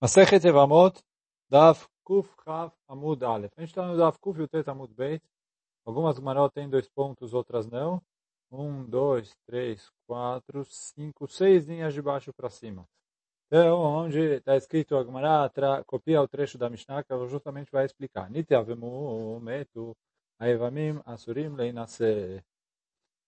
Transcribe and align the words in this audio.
Masechet 0.00 0.44
Evamot, 0.44 1.00
Daf 1.48 1.88
Kuf 2.02 2.28
Chav 2.44 2.72
Amud 2.88 3.22
Aleph. 3.24 3.52
A 3.56 3.60
gente 3.60 3.70
está 3.70 3.86
no 3.86 3.96
Daf 3.96 4.18
Kuf 4.18 4.38
Yutet 4.38 4.68
Amud 4.68 4.92
Beit. 4.92 5.22
Algumas 5.86 6.18
Marot 6.18 6.50
têm 6.52 6.68
dois 6.68 6.88
pontos, 6.88 7.32
outras 7.32 7.66
não. 7.66 8.02
Um, 8.50 8.84
dois, 8.84 9.34
três, 9.46 9.90
quatro, 10.06 10.64
cinco, 10.64 11.26
seis 11.26 11.64
linhas 11.64 11.94
de 11.94 12.02
baixo 12.02 12.32
para 12.32 12.50
cima. 12.50 12.86
Então, 13.46 13.80
onde 13.80 14.18
está 14.18 14.56
escrito 14.56 14.96
Agmará, 14.96 15.50
copia 15.86 16.20
o 16.20 16.28
trecho 16.28 16.58
da 16.58 16.68
Mishnah, 16.68 17.04
que 17.04 17.12
ela 17.12 17.26
justamente 17.28 17.70
vai 17.70 17.84
explicar. 17.84 18.30
Nite 18.30 18.54
avemu 18.54 19.38
metu 19.40 19.96
aevamim 20.38 21.00
asurim 21.04 21.54
leinase. 21.54 22.42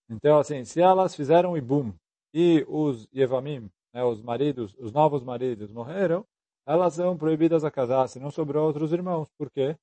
Então, 0.08 0.38
assim, 0.38 0.64
se 0.64 0.80
elas 0.80 1.14
fizeram 1.14 1.56
ibum 1.56 1.92
e 2.32 2.64
os 2.68 3.08
Yevamim, 3.14 3.70
né, 3.92 4.04
os 4.04 4.20
maridos, 4.22 4.74
os 4.78 4.92
novos 4.92 5.22
maridos 5.22 5.70
morreram, 5.70 6.26
elas 6.66 6.94
são 6.94 7.16
proibidas 7.16 7.64
a 7.64 7.70
casar, 7.70 8.08
se 8.08 8.18
não 8.18 8.30
sobrou 8.30 8.66
outros 8.66 8.92
irmãos. 8.92 9.28
Por 9.38 9.50
quê? 9.50 9.76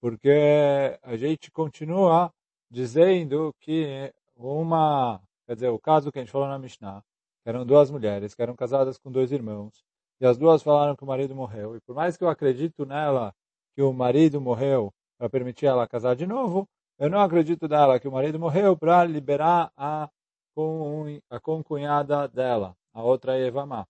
Porque 0.00 0.98
a 1.02 1.16
gente 1.16 1.50
continua 1.50 2.32
dizendo 2.70 3.54
que 3.60 4.12
uma, 4.36 5.20
quer 5.46 5.54
dizer, 5.54 5.68
o 5.68 5.78
caso 5.78 6.10
que 6.10 6.18
a 6.18 6.22
gente 6.22 6.32
falou 6.32 6.48
na 6.48 6.58
Mishnah, 6.58 7.02
eram 7.44 7.66
duas 7.66 7.90
mulheres 7.90 8.34
que 8.34 8.42
eram 8.42 8.56
casadas 8.56 8.98
com 8.98 9.10
dois 9.10 9.32
irmãos, 9.32 9.84
e 10.20 10.26
as 10.26 10.38
duas 10.38 10.62
falaram 10.62 10.96
que 10.96 11.04
o 11.04 11.06
marido 11.06 11.34
morreu. 11.34 11.76
E 11.76 11.80
por 11.80 11.94
mais 11.94 12.16
que 12.16 12.24
eu 12.24 12.28
acredito 12.28 12.86
nela 12.86 13.34
que 13.74 13.82
o 13.82 13.92
marido 13.92 14.40
morreu 14.40 14.92
para 15.18 15.28
permitir 15.28 15.66
ela 15.66 15.86
casar 15.86 16.14
de 16.16 16.26
novo, 16.26 16.66
eu 16.98 17.08
não 17.10 17.20
acredito 17.20 17.66
nela 17.68 17.98
que 17.98 18.08
o 18.08 18.12
marido 18.12 18.38
morreu 18.38 18.76
para 18.76 19.04
liberar 19.04 19.72
a, 19.76 20.08
a 21.30 21.40
concunhada 21.40 22.28
dela, 22.28 22.76
a 22.92 23.02
outra 23.02 23.38
Evamá. 23.38 23.86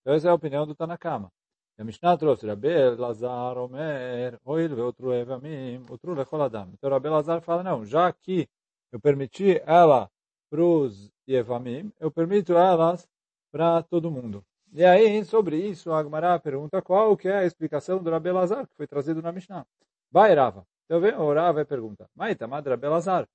Então 0.00 0.14
essa 0.14 0.28
é 0.28 0.30
a 0.30 0.34
opinião 0.34 0.66
do 0.66 0.74
Tanakama. 0.74 1.30
E 1.76 1.82
a 1.82 1.84
Mishnah 1.84 2.16
trouxe 2.16 2.46
Rabi 2.46 2.90
Lazar 2.96 3.58
Omer, 3.58 4.38
Oil 4.44 4.78
outro 4.84 5.12
Evamim, 5.12 5.84
outro 5.90 6.14
Lechol 6.14 6.42
Adam. 6.42 6.70
Então 6.72 6.88
Rabi 6.88 7.08
Lazar 7.08 7.40
fala, 7.40 7.64
não, 7.64 7.84
já 7.84 8.12
que 8.12 8.48
eu 8.92 9.00
permiti 9.00 9.60
ela 9.66 10.08
para 10.48 10.62
os 10.62 11.10
Evamim, 11.26 11.92
eu 11.98 12.12
permito 12.12 12.52
elas 12.52 13.08
para 13.50 13.82
todo 13.82 14.10
mundo. 14.10 14.44
E 14.72 14.84
aí, 14.84 15.24
sobre 15.24 15.56
isso, 15.56 15.92
a 15.92 15.98
Agmará 15.98 16.38
pergunta 16.38 16.82
qual 16.82 17.16
que 17.16 17.28
é 17.28 17.38
a 17.38 17.44
explicação 17.44 18.02
do 18.02 18.10
Rabi 18.10 18.30
Lazar, 18.30 18.66
que 18.66 18.74
foi 18.76 18.86
trazido 18.86 19.22
na 19.22 19.32
Mishnah. 19.32 19.66
Vai, 20.10 20.34
Rava. 20.34 20.66
Então 20.84 21.00
vem 21.00 21.14
o 21.14 21.32
Rava 21.32 21.60
e 21.60 21.64
pergunta, 21.64 22.08
Maita, 22.14 22.46
Madre 22.46 22.70
Rabi 22.70 22.88
Lazar, 22.88 23.28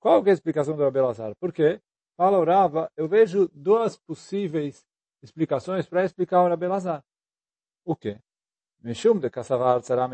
qual 0.00 0.22
que 0.22 0.28
é 0.28 0.32
a 0.32 0.34
explicação 0.34 0.76
do 0.76 0.82
Rabi 0.82 1.00
Lazar? 1.00 1.34
Por 1.36 1.52
quê? 1.52 1.80
Fala 2.16 2.38
o 2.38 2.44
Rava, 2.44 2.90
eu 2.96 3.08
vejo 3.08 3.48
duas 3.54 3.96
possíveis 3.96 4.84
explicações 5.22 5.86
para 5.86 6.04
explicar 6.04 6.42
o 6.42 6.48
Rabi 6.48 6.66
Lazar. 6.66 7.02
O 7.88 7.96
quê? 7.96 8.20
Mishum 8.82 9.18
de 9.18 9.30
Kassavar 9.30 9.82
Será 9.82 10.06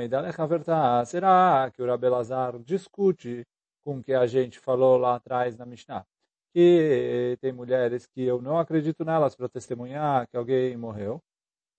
que 1.73 1.83
o 1.83 1.87
Rabi 1.87 2.09
Lazar 2.09 2.57
discute 2.61 3.45
com 3.85 3.99
o 3.99 4.03
que 4.03 4.15
a 4.15 4.27
gente 4.29 4.61
falou 4.61 4.97
lá 4.97 5.17
atrás 5.17 5.57
na 5.57 5.67
Mishnah? 5.67 6.07
Que 6.53 7.37
tem 7.41 7.53
mulheres 7.53 8.07
que 8.07 8.23
eu 8.23 8.41
não 8.41 8.61
acredito 8.61 9.05
nelas 9.05 9.35
para 9.35 9.49
testemunhar 9.49 10.29
que 10.29 10.37
alguém 10.37 10.77
morreu. 10.77 11.21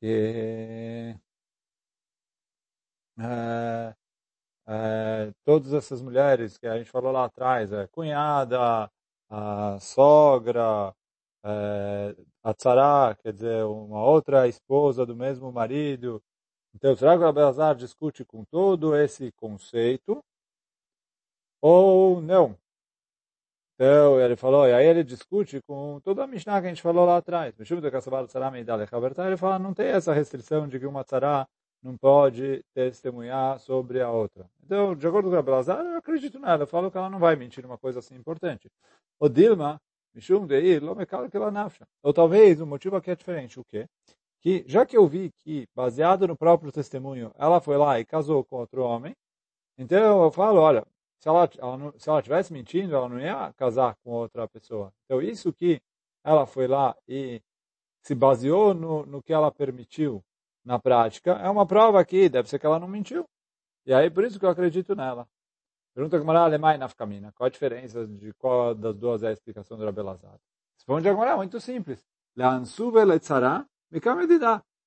Que, 0.01 1.15
é, 3.17 3.95
é, 4.67 5.33
todas 5.45 5.73
essas 5.73 6.01
mulheres 6.01 6.57
que 6.57 6.67
a 6.67 6.77
gente 6.77 6.89
falou 6.91 7.11
lá 7.11 7.25
atrás, 7.25 7.71
é, 7.71 7.87
cunhada, 7.87 8.91
a 9.29 9.79
sogra, 9.79 10.93
é, 11.45 12.15
a 12.43 12.53
tzara, 12.53 13.15
quer 13.21 13.31
dizer, 13.33 13.63
uma 13.65 14.03
outra 14.03 14.47
esposa 14.47 15.05
do 15.05 15.15
mesmo 15.15 15.51
marido. 15.51 16.21
Então, 16.73 16.95
será 16.95 17.15
que 17.17 17.23
o 17.23 17.27
Abelazar 17.27 17.75
discute 17.75 18.25
com 18.25 18.43
todo 18.43 18.95
esse 18.95 19.31
conceito? 19.33 20.23
Ou 21.61 22.21
não? 22.21 22.57
Então, 23.75 24.19
ele 24.21 24.35
falou, 24.35 24.67
e 24.67 24.73
aí 24.73 24.85
ele 24.87 25.03
discute 25.03 25.61
com 25.67 25.99
toda 26.01 26.23
a 26.23 26.27
Mishnah 26.27 26.61
que 26.61 26.67
a 26.67 26.69
gente 26.69 26.81
falou 26.81 27.05
lá 27.05 27.17
atrás. 27.17 27.53
Ele 27.59 29.37
fala, 29.37 29.59
não 29.59 29.73
tem 29.73 29.87
essa 29.87 30.13
restrição 30.13 30.67
de 30.67 30.79
que 30.79 30.85
uma 30.85 31.03
tzara 31.03 31.47
não 31.83 31.97
pode 31.97 32.63
testemunhar 32.73 33.59
sobre 33.59 34.01
a 34.01 34.09
outra. 34.09 34.49
Então, 34.63 34.95
de 34.95 35.07
acordo 35.07 35.29
com 35.29 35.35
o 35.35 35.39
Abelazar, 35.39 35.85
eu 35.85 35.97
acredito 35.97 36.39
nela. 36.39 36.63
Eu 36.63 36.67
falo 36.67 36.89
que 36.89 36.97
ela 36.97 37.09
não 37.09 37.19
vai 37.19 37.35
mentir 37.35 37.65
uma 37.65 37.77
coisa 37.77 37.99
assim 37.99 38.15
importante. 38.15 38.71
O 39.19 39.29
Dilma, 39.29 39.79
Mishum 40.15 40.47
deir, 40.47 40.81
lo 40.81 40.95
mekal 40.95 41.29
que 41.29 41.37
nafsha. 41.37 41.85
Ou 42.01 42.13
talvez 42.13 42.61
o 42.61 42.65
motivo 42.65 42.95
aqui 42.95 43.11
é 43.11 43.15
diferente. 43.15 43.59
O 43.59 43.65
quê? 43.65 43.85
Que 44.39 44.63
já 44.65 44.85
que 44.85 44.95
eu 44.95 45.05
vi 45.05 45.31
que, 45.43 45.67
baseado 45.75 46.25
no 46.25 46.37
próprio 46.37 46.71
testemunho, 46.71 47.31
ela 47.37 47.59
foi 47.59 47.77
lá 47.77 47.99
e 47.99 48.05
casou 48.05 48.43
com 48.45 48.57
outro 48.57 48.81
homem, 48.83 49.13
então 49.77 50.23
eu 50.23 50.31
falo, 50.31 50.61
olha, 50.61 50.85
se 51.19 51.27
ela, 51.27 51.49
ela 51.57 51.77
não, 51.77 51.93
se 51.97 52.09
ela 52.09 52.21
tivesse 52.21 52.53
mentindo, 52.53 52.95
ela 52.95 53.09
não 53.09 53.19
ia 53.19 53.51
casar 53.53 53.95
com 54.03 54.11
outra 54.11 54.47
pessoa. 54.47 54.93
Então 55.03 55.21
isso 55.21 55.51
que 55.51 55.81
ela 56.23 56.45
foi 56.45 56.67
lá 56.67 56.95
e 57.07 57.41
se 58.01 58.15
baseou 58.15 58.73
no, 58.73 59.05
no 59.05 59.21
que 59.21 59.33
ela 59.33 59.51
permitiu 59.51 60.23
na 60.63 60.79
prática, 60.79 61.33
é 61.33 61.49
uma 61.49 61.65
prova 61.65 61.99
aqui, 61.99 62.29
deve 62.29 62.49
ser 62.49 62.57
que 62.59 62.65
ela 62.65 62.79
não 62.79 62.87
mentiu. 62.87 63.25
E 63.85 63.93
aí 63.93 64.09
por 64.09 64.23
isso 64.23 64.39
que 64.39 64.45
eu 64.45 64.49
acredito 64.49 64.95
nela. 64.95 65.27
Pergunta 65.95 66.17
Alemã 66.17 66.75
e 66.75 66.77
Nafkamina. 66.77 67.31
Qual 67.31 67.47
a 67.47 67.49
diferença 67.49 68.05
de 68.05 68.33
qual 68.33 68.75
das 68.75 68.93
duas 68.97 69.23
é 69.23 69.29
a 69.29 69.31
explicação 69.31 69.77
do 69.77 69.85
Rabelazar? 69.85 70.37
Responde 70.77 71.07
agora, 71.07 71.37
muito 71.37 71.57
simples. 71.61 72.05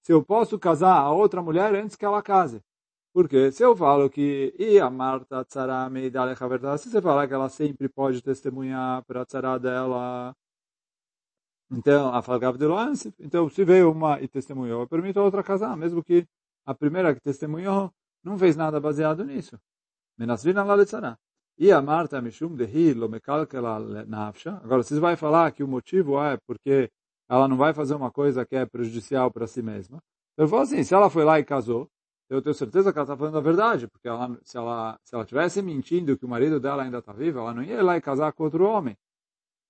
Se 0.02 0.12
eu 0.12 0.22
posso 0.22 0.58
casar 0.58 0.98
a 0.98 1.10
outra 1.10 1.40
mulher 1.40 1.74
antes 1.74 1.96
que 1.96 2.04
ela 2.04 2.22
case. 2.22 2.62
Porque 3.10 3.50
se 3.50 3.62
eu 3.64 3.74
falo 3.74 4.10
que 4.10 4.54
e 4.58 4.78
a 4.78 4.90
Marta 4.90 5.42
tzara 5.46 5.88
meidalecha 5.88 6.46
verdade, 6.46 6.82
se 6.82 6.90
você 6.90 7.00
falar 7.00 7.26
que 7.26 7.32
ela 7.32 7.48
sempre 7.48 7.88
pode 7.88 8.22
testemunhar 8.22 9.02
para 9.06 9.22
a 9.22 9.24
tzara 9.24 9.58
dela, 9.58 10.36
então 11.70 12.14
a 12.14 12.20
falgav 12.20 12.58
de 12.58 12.66
então 13.18 13.48
se 13.48 13.64
veio 13.64 13.90
uma 13.90 14.20
e 14.20 14.28
testemunhou, 14.28 14.82
eu 14.82 14.88
permito 14.88 15.18
a 15.20 15.24
outra 15.24 15.42
casar, 15.42 15.74
mesmo 15.74 16.04
que 16.04 16.26
a 16.66 16.74
primeira 16.74 17.14
que 17.14 17.20
testemunhou 17.20 17.90
não 18.22 18.38
fez 18.38 18.56
nada 18.56 18.78
baseado 18.78 19.24
nisso. 19.24 19.58
Menasvina 20.18 20.64
la 20.64 20.74
letzara. 20.74 21.18
E 21.56 21.72
a 21.72 21.80
Marta 21.80 22.20
mishum 22.20 22.54
dehi 22.54 22.94
lo 22.94 23.08
mekalkela 23.08 24.04
nafsha. 24.06 24.60
Agora, 24.62 24.82
você 24.82 24.98
vai 25.00 25.16
falar 25.16 25.50
que 25.52 25.62
o 25.62 25.68
motivo 25.68 26.20
é 26.22 26.36
porque 26.46 26.90
ela 27.28 27.48
não 27.48 27.56
vai 27.56 27.72
fazer 27.72 27.94
uma 27.94 28.10
coisa 28.10 28.44
que 28.44 28.56
é 28.56 28.64
prejudicial 28.66 29.30
para 29.30 29.46
si 29.46 29.62
mesma. 29.62 29.98
Então, 30.32 30.44
eu 30.44 30.48
falo 30.48 30.62
assim, 30.62 30.82
se 30.84 30.94
ela 30.94 31.10
foi 31.10 31.24
lá 31.24 31.38
e 31.38 31.44
casou, 31.44 31.88
eu 32.30 32.42
tenho 32.42 32.54
certeza 32.54 32.92
que 32.92 32.98
ela 32.98 33.04
está 33.04 33.16
falando 33.16 33.38
a 33.38 33.40
verdade, 33.40 33.88
porque 33.88 34.06
ela, 34.08 34.38
se 34.44 34.56
ela 34.56 34.98
se 35.02 35.14
ela 35.14 35.24
tivesse 35.24 35.62
mentindo 35.62 36.16
que 36.16 36.24
o 36.24 36.28
marido 36.28 36.60
dela 36.60 36.82
ainda 36.82 36.98
está 36.98 37.12
vivo, 37.12 37.38
ela 37.38 37.54
não 37.54 37.62
ia 37.62 37.82
lá 37.82 37.96
e 37.96 38.00
casar 38.00 38.32
com 38.32 38.44
outro 38.44 38.64
homem. 38.64 38.96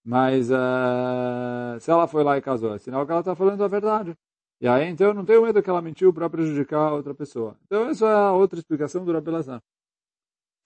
Mas 0.04 0.50
uh, 0.50 1.78
se 1.81 1.91
ela 1.91 2.06
foi 2.06 2.25
lá 2.25 2.37
e 2.38 2.42
casou, 2.42 2.75
é 2.75 2.78
sinal 2.78 3.04
que 3.06 3.12
ela 3.12 3.20
está 3.20 3.34
falando 3.34 3.62
a 3.62 3.69
verdade. 3.69 4.14
E 4.60 4.66
aí, 4.66 4.88
então, 4.88 5.08
eu 5.08 5.14
não 5.14 5.25
tenho 5.25 5.42
medo 5.42 5.62
que 5.62 5.70
ela 5.70 5.81
mentiu 5.82 6.12
para 6.12 6.28
prejudicar 6.28 6.92
outra 6.92 7.14
pessoa. 7.14 7.56
Então, 7.66 7.88
essa 7.88 8.06
é 8.06 8.14
a 8.14 8.32
outra 8.32 8.58
explicação 8.58 9.04
do 9.04 9.12
Rabelazar. 9.12 9.62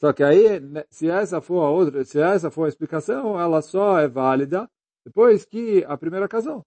Só 0.03 0.13
que 0.13 0.25
aí, 0.25 0.59
né, 0.59 0.85
se 0.91 1.09
essa 1.09 1.41
for 1.41 1.63
a 1.63 1.71
outra, 1.71 2.05
se 2.05 2.21
essa 2.21 2.51
for 2.51 2.65
a 2.65 2.69
explicação, 2.69 3.41
ela 3.41 3.63
só 3.63 4.01
é 4.01 4.09
válida 4.09 4.69
depois 5.05 5.45
que 5.45 5.85
a 5.87 5.97
primeira 5.97 6.27
casou. 6.27 6.67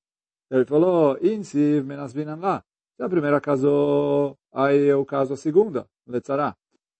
Ele 0.49 0.63
falou, 0.63 1.17
insiv 1.21 1.85
menasvinan 1.85 2.37
lá. 2.37 2.63
Se 2.95 3.03
a 3.03 3.09
primeira 3.09 3.41
casou, 3.41 4.37
aí 4.53 4.85
eu 4.85 5.05
caso 5.05 5.33
a 5.33 5.37
segunda, 5.37 5.85
letzará. 6.07 6.55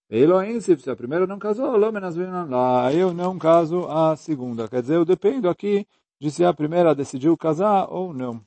Elo 0.10 0.44
insiv, 0.44 0.82
se 0.82 0.92
a 0.92 0.96
primeira 0.96 1.26
não 1.26 1.40
casou, 1.40 1.78
lo 1.78 1.90
menasvinan 1.90 2.50
lá. 2.50 2.92
Eu 2.92 3.14
não 3.14 3.40
caso 3.40 3.88
a 3.88 4.18
segunda. 4.18 4.68
Quer 4.68 4.82
dizer, 4.82 4.96
eu 4.96 5.06
dependo 5.06 5.48
aqui 5.48 5.88
de 6.20 6.30
se 6.30 6.44
a 6.44 6.54
primeira 6.54 6.94
decidiu 6.94 7.38
casar 7.38 7.88
ou 7.90 8.14
não. 8.14 8.44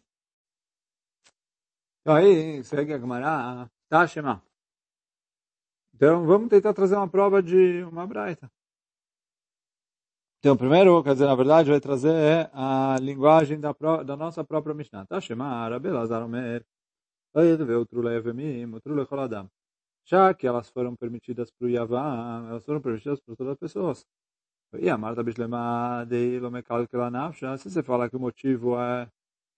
Aí, 2.05 2.63
segue 2.65 2.93
a 2.93 2.99
Gemara, 2.99 3.71
tá, 3.89 4.07
Shema. 4.07 4.48
Então, 5.99 6.25
vamos 6.25 6.49
tentar 6.49 6.73
trazer 6.73 6.95
uma 6.95 7.09
prova 7.09 7.43
de 7.43 7.83
uma 7.83 8.07
braita. 8.07 8.49
Então, 10.39 10.57
primeiro, 10.57 11.03
quer 11.03 11.15
dizer, 11.15 11.27
na 11.27 11.35
verdade, 11.35 11.71
vai 11.71 11.81
trazer 11.81 12.49
a 12.53 12.97
linguagem 13.01 13.59
da, 13.59 13.75
pro, 13.75 14.05
da 14.05 14.17
nossa 14.17 14.45
própria 14.45 14.73
Mishnah. 14.73 15.07
Tá 15.07 15.21
chamar, 15.21 15.73
Abelazar 15.73 16.23
Omer. 16.25 16.65
Já 20.05 20.33
que 20.35 20.47
elas 20.47 20.71
foram 20.71 20.95
permitidas 20.95 21.51
para 21.51 21.67
o 21.67 21.69
Yavam, 21.69 22.49
elas 22.49 22.65
foram 22.65 22.81
permitidas 22.81 23.19
para 23.19 23.35
todas 23.35 23.53
as 23.55 23.59
pessoas. 23.59 24.07
E 24.79 24.89
a 24.89 24.97
Marta 24.97 25.25
Bishlema 25.25 26.07
de 26.09 26.39
Lomekal 26.39 26.87
que 26.87 26.95
ela 26.95 27.11
nafsha, 27.11 27.57
se 27.57 27.69
você 27.69 27.83
fala 27.83 28.09
que 28.09 28.15
o 28.17 28.21
motivo 28.21 28.79
é 28.79 29.07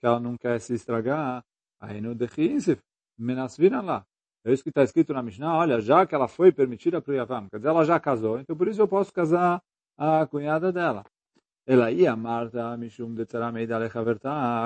que 0.01 0.07
ela 0.07 0.19
não 0.19 0.39
quer 0.39 0.59
se 0.59 0.73
estragar, 0.73 1.45
aí 1.79 2.01
no 2.01 2.15
Dechinsif, 2.15 2.81
menasviram 3.19 3.85
lá. 3.85 4.07
É 4.45 4.53
isso 4.53 4.63
que 4.63 4.71
está 4.71 4.83
escrito 4.83 5.13
na 5.13 5.23
Mishnah. 5.23 5.57
Olha, 5.57 5.81
já 5.81 6.07
que 6.07 6.15
ela 6.15 6.29
foi 6.29 6.51
permitida 6.53 7.01
para 7.01 7.13
o 7.13 7.15
Yavam, 7.15 7.49
quer 7.51 7.59
dizer, 7.59 7.69
ela 7.69 7.85
já 7.85 8.01
casou, 8.01 8.41
então 8.41 8.57
por 8.57 8.69
isso 8.69 8.81
eu 8.81 8.89
posso 8.89 9.13
casar 9.13 9.63
a 9.99 10.27
cunhada 10.27 10.73
dela. 10.73 11.05
Ela 11.67 11.91
ia 11.93 12.17
Marta 12.17 12.77
Mishum 12.77 13.15
de 13.15 13.25
Tzara 13.27 13.53
Meida 13.53 13.79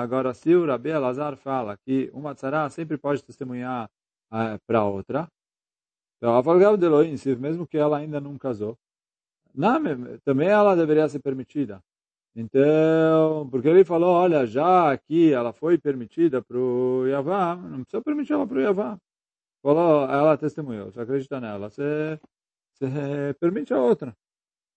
Agora, 0.01 0.33
se 0.33 0.55
o 0.55 0.65
Rabi 0.65 0.89
Elazar 0.89 1.35
fala 1.37 1.77
que 1.77 2.09
uma 2.13 2.33
tzara 2.33 2.69
sempre 2.69 2.97
pode 2.97 3.23
testemunhar 3.23 3.89
é, 4.31 4.57
para 4.65 4.85
outra. 4.85 5.27
Então, 6.17 6.35
a 6.37 6.43
Falgav 6.43 6.77
de 6.77 6.85
Elohim, 6.85 7.15
mesmo 7.37 7.67
que 7.67 7.77
ela 7.77 7.97
ainda 7.97 8.19
não 8.21 8.37
casou, 8.37 8.77
não, 9.53 9.79
também 10.23 10.47
ela 10.49 10.75
deveria 10.75 11.07
ser 11.09 11.19
permitida. 11.19 11.81
Então, 12.35 13.47
porque 13.49 13.67
ele 13.69 13.85
falou, 13.85 14.13
olha, 14.13 14.45
já 14.45 14.91
aqui 14.91 15.31
ela 15.31 15.53
foi 15.53 15.77
permitida 15.77 16.41
para 16.41 16.57
o 16.57 17.07
Yavá, 17.07 17.55
não 17.55 17.83
precisa 17.83 18.01
permitir 18.03 18.33
ela 18.33 18.47
para 18.47 18.57
o 18.57 18.61
Yavá. 18.61 18.97
Falou, 19.65 20.03
ela 20.03 20.37
testemunhou, 20.37 20.91
você 20.91 21.01
acredita 21.01 21.41
nela, 21.41 21.71
você, 21.71 22.19
você 22.71 23.35
permite 23.39 23.73
a 23.73 23.81
outra. 23.81 24.15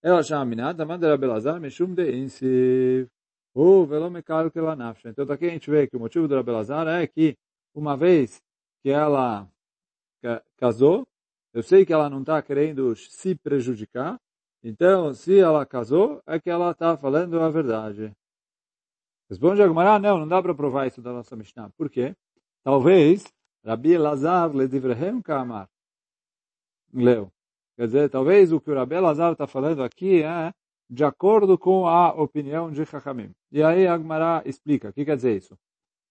Ela 0.01 0.23
chama 0.23 0.45
minada, 0.45 0.83
manda 0.83 1.15
Belazar, 1.15 1.61
mexum 1.61 1.93
de 1.93 2.11
insiv. 2.11 3.07
O 3.53 3.85
velo 3.85 4.09
me 4.09 4.23
que 4.23 4.31
ela 4.31 4.75
nafsha. 4.75 5.09
Então 5.09 5.27
daqui 5.27 5.45
a 5.45 5.49
gente 5.49 5.69
vê 5.69 5.85
que 5.85 5.95
o 5.95 5.99
motivo 5.99 6.27
do 6.27 6.43
Belazar 6.43 6.87
é 6.87 7.05
que 7.05 7.37
uma 7.71 7.95
vez 7.95 8.41
que 8.81 8.89
ela 8.89 9.47
casou, 10.57 11.07
eu 11.53 11.61
sei 11.61 11.85
que 11.85 11.93
ela 11.93 12.09
não 12.09 12.21
está 12.21 12.41
querendo 12.41 12.95
se 12.95 13.35
prejudicar, 13.35 14.19
então, 14.63 15.13
se 15.13 15.39
ela 15.39 15.67
casou, 15.67 16.19
é 16.25 16.39
que 16.39 16.49
ela 16.49 16.71
está 16.71 16.97
falando 16.97 17.39
a 17.39 17.49
verdade. 17.51 18.11
Responde 19.29 19.61
a 19.61 19.67
Gemara, 19.67 19.99
não, 19.99 20.17
não 20.17 20.27
dá 20.27 20.41
para 20.41 20.55
provar 20.55 20.87
isso 20.87 20.99
da 20.99 21.13
nossa 21.13 21.35
Mishnah. 21.35 21.69
Por 21.77 21.91
quê? 21.91 22.15
Talvez, 22.63 23.23
Rabi 23.65 23.93
Elazar 23.93 24.53
le 24.55 24.67
divrehem 24.67 25.21
kamar. 25.21 25.69
Leu. 26.93 27.31
Quer 27.75 27.85
dizer, 27.85 28.09
talvez 28.09 28.51
o 28.51 28.59
que 28.59 28.71
o 28.71 28.75
Rabi 28.75 28.95
Elazar 28.95 29.31
está 29.33 29.47
falando 29.47 29.83
aqui 29.83 30.23
é 30.23 30.53
de 30.89 31.03
acordo 31.03 31.57
com 31.57 31.87
a 31.87 32.11
opinião 32.13 32.71
de 32.71 32.85
Chachamim. 32.85 33.31
E 33.51 33.61
aí 33.61 33.85
a 33.87 33.97
Gemara 33.97 34.41
explica. 34.45 34.89
O 34.89 34.93
que 34.93 35.05
quer 35.05 35.15
dizer 35.15 35.37
isso? 35.37 35.57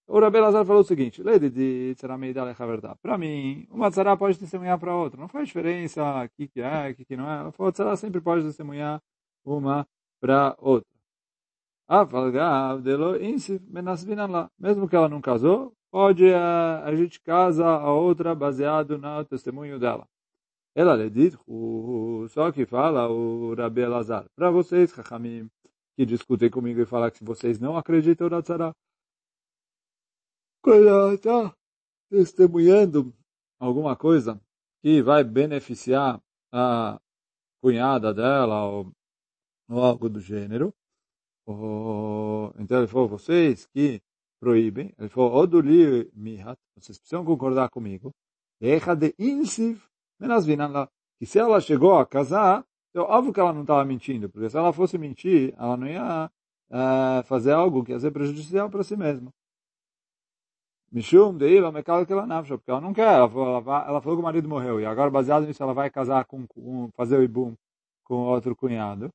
O 0.06 0.20
Rabi 0.20 0.40
Lazar 0.40 0.64
falou 0.64 0.80
o 0.80 0.84
seguinte, 0.84 1.22
Lede 1.22 1.50
de 1.50 1.94
Tzarameida 1.96 2.42
Lecha 2.42 2.66
verdade. 2.66 2.98
Para 3.02 3.18
mim, 3.18 3.66
uma 3.70 3.90
tzara 3.90 4.16
pode 4.16 4.38
testemunhar 4.38 4.78
para 4.78 4.96
outra. 4.96 5.20
Não 5.20 5.28
faz 5.28 5.48
diferença 5.48 6.02
o 6.24 6.28
que, 6.30 6.48
que 6.48 6.60
é, 6.62 6.90
o 6.90 6.94
que, 6.94 7.04
que 7.04 7.16
não 7.16 7.30
é. 7.30 7.52
Falou, 7.52 7.70
tzara 7.72 7.94
sempre 7.96 8.20
pode 8.20 8.42
testemunhar 8.44 9.02
uma 9.44 9.86
para 10.18 10.56
outra. 10.60 10.88
Mesmo 14.58 14.88
que 14.88 14.96
ela 14.96 15.08
não 15.10 15.20
casou, 15.20 15.74
pode 15.90 16.32
a, 16.32 16.84
a 16.84 16.94
gente 16.94 17.20
casa 17.20 17.66
a 17.66 17.92
outra 17.92 18.34
baseado 18.34 18.98
no 18.98 19.24
testemunho 19.24 19.78
dela. 19.78 20.06
Ela 20.74 20.94
lhe 20.96 21.10
diz, 21.10 21.36
só 22.30 22.52
que 22.52 22.64
fala 22.64 23.08
o 23.08 23.54
Rabi 23.54 23.84
Lazar, 23.86 24.26
para 24.36 24.50
vocês, 24.50 24.92
Chachamim, 24.92 25.50
que 25.96 26.06
discutem 26.06 26.50
comigo 26.50 26.80
e 26.80 26.86
falam 26.86 27.10
que 27.10 27.24
vocês 27.24 27.58
não 27.58 27.76
acreditam 27.76 28.28
na 28.28 28.42
tzara, 28.42 28.72
quando 30.62 30.88
ela 30.88 31.14
está 31.14 31.54
testemunhando 32.10 33.12
alguma 33.58 33.96
coisa 33.96 34.40
que 34.82 35.02
vai 35.02 35.24
beneficiar 35.24 36.22
a 36.52 37.00
cunhada 37.60 38.14
dela 38.14 38.64
ou, 38.66 38.92
ou 39.68 39.82
algo 39.82 40.08
do 40.08 40.20
gênero. 40.20 40.72
Ou, 41.46 42.54
então 42.58 42.78
ele 42.78 42.86
falou, 42.86 43.08
vocês 43.08 43.66
que 43.66 44.00
proíbem, 44.40 44.94
ele 44.98 45.08
falou, 45.08 45.34
Oduli 45.34 46.10
mihat, 46.14 46.58
vocês 46.76 46.98
precisam 46.98 47.24
concordar 47.24 47.68
comigo, 47.70 48.12
Echa 48.60 48.94
de 48.94 49.14
insiv 49.18 49.80
lá. 50.20 50.88
Que 51.18 51.26
se 51.26 51.38
ela 51.38 51.60
chegou 51.60 51.96
a 51.96 52.06
casar, 52.06 52.64
então 52.90 53.04
óbvio 53.04 53.32
que 53.32 53.40
ela 53.40 53.52
não 53.52 53.62
estava 53.62 53.84
mentindo, 53.84 54.28
porque 54.28 54.50
se 54.50 54.56
ela 54.56 54.72
fosse 54.72 54.98
mentir, 54.98 55.54
ela 55.56 55.76
não 55.76 55.86
ia 55.86 56.30
é, 56.70 57.22
fazer 57.24 57.52
algo 57.52 57.84
que 57.84 57.92
ia 57.92 58.00
ser 58.00 58.10
prejudicial 58.10 58.68
para 58.70 58.82
si 58.82 58.96
mesma. 58.96 59.32
Mishum 60.90 61.36
deila 61.36 61.72
ela 62.08 62.26
nafsha, 62.26 62.56
porque 62.56 62.70
ela 62.70 62.80
não 62.80 62.94
quer, 62.94 63.14
ela 63.14 63.28
falou, 63.28 63.58
ela, 63.60 63.88
ela 63.88 64.00
falou 64.00 64.16
que 64.16 64.20
o 64.20 64.24
marido 64.24 64.48
morreu, 64.48 64.80
e 64.80 64.86
agora 64.86 65.10
baseado 65.10 65.46
nisso 65.46 65.62
ela 65.62 65.74
vai 65.74 65.90
casar 65.90 66.24
com, 66.24 66.46
com 66.46 66.90
fazer 66.96 67.18
o 67.18 67.22
ibum 67.22 67.54
com 68.04 68.14
outro 68.14 68.56
cunhado, 68.56 69.10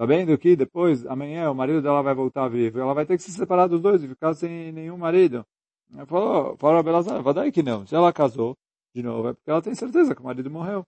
sabendo 0.00 0.38
que 0.38 0.56
depois, 0.56 1.04
amanhã, 1.06 1.50
o 1.50 1.54
marido 1.54 1.82
dela 1.82 2.02
vai 2.02 2.14
voltar 2.14 2.48
vivo, 2.48 2.80
ela 2.80 2.94
vai 2.94 3.04
ter 3.04 3.16
que 3.16 3.22
se 3.22 3.32
separar 3.32 3.66
dos 3.66 3.80
dois 3.82 4.02
e 4.02 4.08
ficar 4.08 4.32
sem 4.34 4.72
nenhum 4.72 4.96
marido. 4.96 5.44
Ela 5.92 6.06
falou, 6.06 6.56
falou 6.56 6.78
a 6.78 6.82
Belazar, 6.82 7.22
vai 7.22 7.52
que 7.52 7.62
não, 7.62 7.86
se 7.86 7.94
ela 7.94 8.12
casou, 8.12 8.56
de 8.94 9.02
novo, 9.02 9.28
é 9.28 9.34
porque 9.34 9.50
ela 9.50 9.62
tem 9.62 9.74
certeza 9.74 10.14
que 10.14 10.20
o 10.22 10.24
marido 10.24 10.50
morreu. 10.50 10.84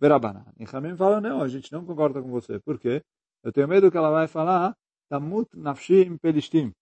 Verabana. 0.00 0.46
E 0.58 0.64
Hamim 0.72 0.96
fala, 0.96 1.20
não, 1.20 1.42
a 1.42 1.48
gente 1.48 1.72
não 1.72 1.84
concorda 1.84 2.22
com 2.22 2.28
você. 2.28 2.58
Por 2.60 2.78
quê? 2.78 3.02
Eu 3.42 3.52
tenho 3.52 3.68
medo 3.68 3.90
que 3.90 3.96
ela 3.96 4.10
vai 4.10 4.28
falar, 4.28 4.74
Tamut 5.08 5.48
nafshim 5.56 6.16
pelishtim 6.18 6.72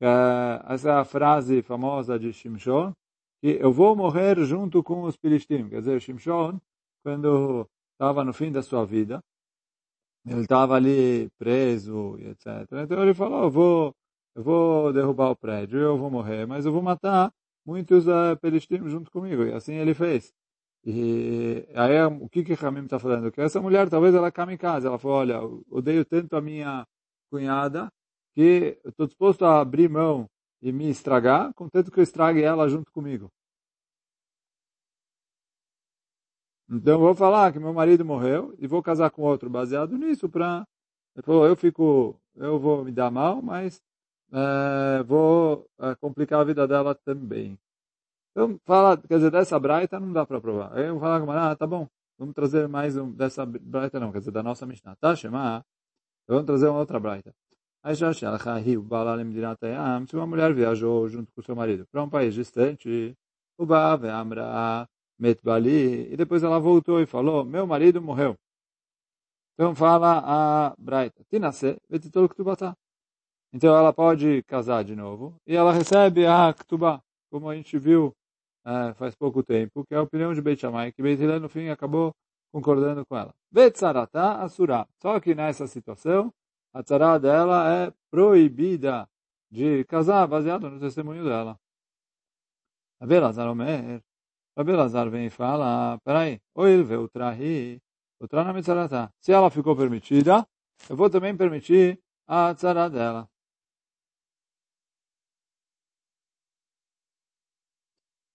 essa 0.00 0.90
é 0.90 0.92
a 0.92 1.04
frase 1.04 1.62
famosa 1.62 2.18
de 2.18 2.32
Shimshon, 2.32 2.92
que 3.40 3.58
eu 3.60 3.72
vou 3.72 3.96
morrer 3.96 4.36
junto 4.44 4.82
com 4.82 5.02
os 5.02 5.16
Filistim. 5.16 5.68
Quer 5.68 5.80
dizer, 5.80 6.00
Shimshon, 6.00 6.58
quando 7.02 7.68
estava 7.92 8.24
no 8.24 8.32
fim 8.32 8.52
da 8.52 8.62
sua 8.62 8.84
vida, 8.84 9.20
ele 10.30 10.42
estava 10.42 10.74
ali 10.76 11.30
preso, 11.38 12.16
etc. 12.20 12.46
Então 12.84 13.02
ele 13.02 13.14
falou, 13.14 13.44
eu 13.44 13.50
vou, 13.50 13.94
eu 14.34 14.42
vou 14.42 14.92
derrubar 14.92 15.30
o 15.30 15.36
prédio, 15.36 15.78
eu 15.78 15.98
vou 15.98 16.10
morrer, 16.10 16.46
mas 16.46 16.66
eu 16.66 16.72
vou 16.72 16.82
matar 16.82 17.32
muitos 17.66 18.06
uh, 18.06 18.36
Filistim 18.40 18.88
junto 18.88 19.10
comigo. 19.10 19.44
E 19.44 19.52
assim 19.52 19.74
ele 19.74 19.94
fez. 19.94 20.32
E 20.84 21.66
aí 21.74 22.02
o 22.04 22.28
que 22.28 22.44
que 22.44 22.54
Ramim 22.54 22.84
está 22.84 22.98
falando? 22.98 23.30
Que 23.32 23.40
essa 23.40 23.60
mulher, 23.60 23.88
talvez 23.90 24.14
ela 24.14 24.32
came 24.32 24.54
em 24.54 24.58
casa. 24.58 24.88
Ela 24.88 24.98
falou, 24.98 25.18
olha, 25.18 25.40
odeio 25.70 26.04
tanto 26.04 26.36
a 26.36 26.40
minha 26.40 26.86
cunhada, 27.30 27.90
que 28.34 28.78
estou 28.84 29.06
disposto 29.06 29.44
a 29.44 29.60
abrir 29.60 29.88
mão 29.90 30.28
e 30.62 30.72
me 30.72 30.88
estragar, 30.88 31.52
contanto 31.54 31.90
que 31.90 31.98
eu 32.00 32.04
estrague 32.04 32.42
ela 32.42 32.68
junto 32.68 32.90
comigo. 32.92 33.30
Então 36.70 37.00
vou 37.00 37.14
falar 37.14 37.52
que 37.52 37.58
meu 37.58 37.72
marido 37.72 38.04
morreu 38.04 38.54
e 38.58 38.66
vou 38.66 38.82
casar 38.82 39.10
com 39.10 39.22
outro 39.22 39.48
baseado 39.48 39.96
nisso 39.96 40.28
para 40.28 40.66
eu 41.26 41.56
fico, 41.56 42.20
eu 42.36 42.58
vou 42.58 42.84
me 42.84 42.92
dar 42.92 43.10
mal, 43.10 43.42
mas 43.42 43.82
é, 44.32 45.02
vou 45.02 45.66
é, 45.80 45.94
complicar 45.96 46.40
a 46.40 46.44
vida 46.44 46.66
dela 46.68 46.94
também. 46.94 47.58
Então 48.30 48.60
fala, 48.64 48.96
quer 48.96 49.16
dizer, 49.16 49.30
dessa 49.30 49.58
braita 49.58 49.98
não 49.98 50.12
dá 50.12 50.26
para 50.26 50.40
provar. 50.40 50.72
Aí 50.76 50.86
eu 50.86 50.92
vou 50.92 51.00
falar 51.00 51.20
com 51.20 51.30
ah, 51.32 51.56
tá 51.56 51.66
bom, 51.66 51.88
vamos 52.18 52.34
trazer 52.34 52.68
mais 52.68 52.96
um 52.96 53.10
dessa 53.10 53.44
braita 53.46 53.98
não, 53.98 54.12
quer 54.12 54.20
dizer, 54.20 54.30
da 54.30 54.42
nossa 54.42 54.66
Mishnah. 54.66 54.96
Tá, 54.96 55.16
chamar? 55.16 55.64
Vamos 56.28 56.46
trazer 56.46 56.68
uma 56.68 56.80
outra 56.80 57.00
braita. 57.00 57.34
Aí 57.82 57.94
já 57.94 58.12
se 58.12 58.26
uma 60.16 60.26
mulher 60.26 60.52
viajou 60.54 61.08
junto 61.08 61.32
com 61.32 61.42
seu 61.42 61.56
marido 61.56 61.86
para 61.90 62.02
um 62.02 62.10
país 62.10 62.34
distante, 62.34 63.16
o 63.58 63.74
Amra 63.74 64.88
met 65.18 65.42
bali, 65.42 66.12
e 66.12 66.16
depois 66.16 66.42
ela 66.42 66.58
voltou 66.58 67.00
e 67.00 67.06
falou, 67.06 67.44
meu 67.44 67.66
marido 67.66 68.00
morreu. 68.00 68.36
Então 69.54 69.74
fala 69.74 70.22
a 70.24 70.74
Braita, 70.78 71.24
Tinase, 71.28 71.76
vetitol 71.88 72.28
ktubata. 72.28 72.76
Então 73.52 73.74
ela 73.76 73.92
pode 73.92 74.42
casar 74.44 74.84
de 74.84 74.94
novo 74.94 75.34
e 75.46 75.56
ela 75.56 75.72
recebe 75.72 76.26
a 76.26 76.52
ktubá, 76.52 77.02
como 77.30 77.48
a 77.48 77.56
gente 77.56 77.78
viu 77.78 78.12
é, 78.64 78.94
faz 78.94 79.14
pouco 79.16 79.42
tempo, 79.42 79.84
que 79.86 79.94
é 79.94 79.96
a 79.96 80.02
opinião 80.02 80.32
de 80.34 80.42
Beit 80.42 80.60
Shammai, 80.60 80.92
que 80.92 81.02
Beit 81.02 81.20
Hillel 81.20 81.40
no 81.40 81.48
fim 81.48 81.68
acabou 81.68 82.14
concordando 82.52 83.04
com 83.06 83.16
ela. 83.16 83.34
Vetzarata 83.50 84.42
asura. 84.42 84.86
Só 85.02 85.18
que 85.20 85.34
nessa 85.34 85.66
situação, 85.66 86.32
a 86.72 86.82
tzara 86.82 87.18
dela 87.18 87.68
é 87.72 87.92
proibida 88.10 89.08
de 89.50 89.84
casar 89.84 90.26
baseado 90.26 90.70
no 90.70 90.78
testemunho 90.78 91.24
dela. 91.24 91.58
Rabi 93.00 93.20
Lazar 93.20 93.48
Omer, 93.48 94.02
Rabi 94.58 94.72
Lazar 94.72 95.08
vem 95.08 95.26
e 95.26 95.30
fala, 95.30 95.98
peraí, 96.04 96.40
oil 96.56 96.84
veu 96.84 97.08
trahi, 97.08 97.80
o 98.20 98.26
trana 98.26 98.52
mitzarata. 98.52 99.08
Se 99.20 99.30
ela 99.30 99.50
ficou 99.50 99.76
permitida, 99.76 100.44
eu 100.90 100.96
vou 100.96 101.08
também 101.08 101.36
permitir 101.36 102.00
a 102.26 102.52
tzara 102.56 102.90
dela. 102.90 103.28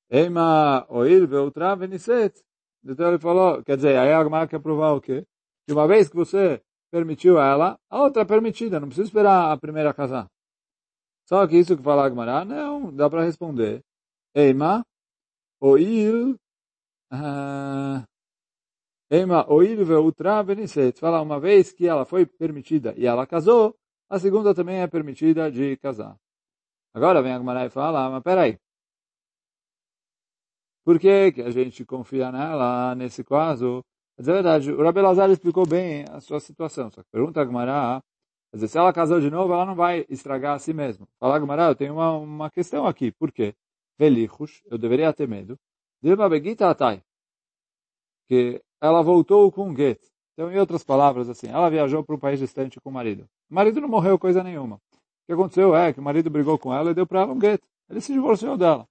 Eima 0.10 0.86
oil 0.90 1.28
veu 1.28 1.52
tra 1.52 1.76
veniset. 1.76 2.42
Então 2.86 3.10
ele 3.10 3.20
falou, 3.20 3.62
quer 3.62 3.76
dizer, 3.76 3.98
aí 3.98 4.14
a 4.14 4.20
Agmar 4.20 4.48
quer 4.48 4.62
provar 4.62 4.94
o 4.94 5.02
quê? 5.02 5.26
Que 5.66 5.74
uma 5.74 5.88
vez 5.88 6.08
que 6.08 6.16
você 6.16 6.64
permitiu 6.90 7.38
ela, 7.38 7.78
a 7.90 8.02
outra 8.02 8.22
é 8.22 8.26
permitida, 8.26 8.80
não 8.80 8.88
precisa 8.88 9.08
esperar 9.08 9.52
a 9.52 9.58
primeira 9.58 9.94
casar. 9.94 10.28
Só 11.28 11.46
que 11.48 11.58
isso 11.58 11.76
que 11.76 11.84
fala 11.84 12.06
Agmará, 12.06 12.46
não, 12.46 12.94
dá 12.94 13.10
para 13.10 13.26
responder. 13.26 13.82
Eima, 14.34 14.86
oil, 15.64 16.36
Eima, 19.10 19.46
oil 19.50 19.86
veutra 19.86 20.44
beniset. 20.44 21.00
Fala 21.00 21.22
uma 21.22 21.40
vez 21.40 21.72
que 21.72 21.88
ela 21.88 22.06
foi 22.06 22.26
permitida 22.26 22.94
e 22.98 23.06
ela 23.06 23.28
casou, 23.28 23.76
a 24.10 24.20
segunda 24.20 24.54
também 24.54 24.82
é 24.82 24.88
permitida 24.88 25.52
de 25.52 25.78
casar. 25.78 26.18
Agora 26.94 27.22
vem 27.22 27.34
Agmará 27.34 27.66
e 27.66 27.70
fala, 27.70 28.10
mas 28.10 28.24
peraí. 28.24 28.58
Por 30.86 31.00
que, 31.00 31.32
que 31.32 31.42
a 31.42 31.50
gente 31.50 31.86
confia 31.86 32.32
nela 32.32 32.94
nesse 32.96 33.24
caso? 33.24 33.84
Mas 34.18 34.28
é 34.28 34.34
verdade, 34.34 34.72
o 34.72 34.84
Rabi 34.84 35.00
explicou 35.32 35.66
bem 35.66 36.06
a 36.12 36.20
sua 36.20 36.40
situação. 36.40 36.92
Só 36.92 37.02
que 37.04 37.10
pergunta 37.12 37.42
a 37.42 37.46
Gmará, 37.46 38.02
quer 38.52 38.68
se 38.68 38.78
ela 38.78 38.92
casou 38.94 39.20
de 39.22 39.30
novo, 39.30 39.54
ela 39.54 39.66
não 39.66 39.76
vai 39.76 40.06
estragar 40.10 40.56
a 40.56 40.60
si 40.60 40.74
mesma. 40.74 41.08
Fala 41.20 41.40
Gmará, 41.40 41.68
eu 41.70 41.76
tenho 41.76 41.94
uma, 41.94 42.12
uma 42.18 42.50
questão 42.52 42.86
aqui. 42.86 43.12
Por 43.12 43.32
quê? 43.32 43.56
Velichus, 43.98 44.62
eu 44.66 44.78
deveria 44.78 45.14
ter 45.14 45.28
medo. 45.28 45.58
Dilma 46.02 46.28
Begita 46.28 46.70
Atai, 46.70 47.02
que 48.28 48.62
ela 48.82 49.02
voltou 49.02 49.52
com 49.52 49.76
get. 49.76 50.00
Então, 50.34 50.52
em 50.52 50.60
outras 50.60 50.84
palavras, 50.84 51.30
assim, 51.30 51.48
ela 51.48 51.70
viajou 51.70 52.04
para 52.04 52.16
um 52.16 52.20
país 52.20 52.40
distante 52.40 52.80
com 52.82 52.90
o 52.90 52.94
marido. 52.94 53.28
O 53.50 53.54
marido 53.54 53.80
não 53.80 53.88
morreu 53.88 54.18
coisa 54.18 54.44
nenhuma. 54.44 54.76
O 54.76 55.26
que 55.28 55.34
aconteceu 55.34 55.76
é 55.76 55.94
que 55.94 56.00
o 56.00 56.04
marido 56.04 56.30
brigou 56.30 56.58
com 56.58 56.74
ela 56.74 56.92
e 56.92 56.94
deu 56.94 57.06
para 57.06 57.22
ela 57.22 57.34
um 57.34 57.40
get. 57.40 57.62
Ele 57.90 58.02
se 58.02 58.12
divorciou 58.12 58.58
dela. 58.58 58.88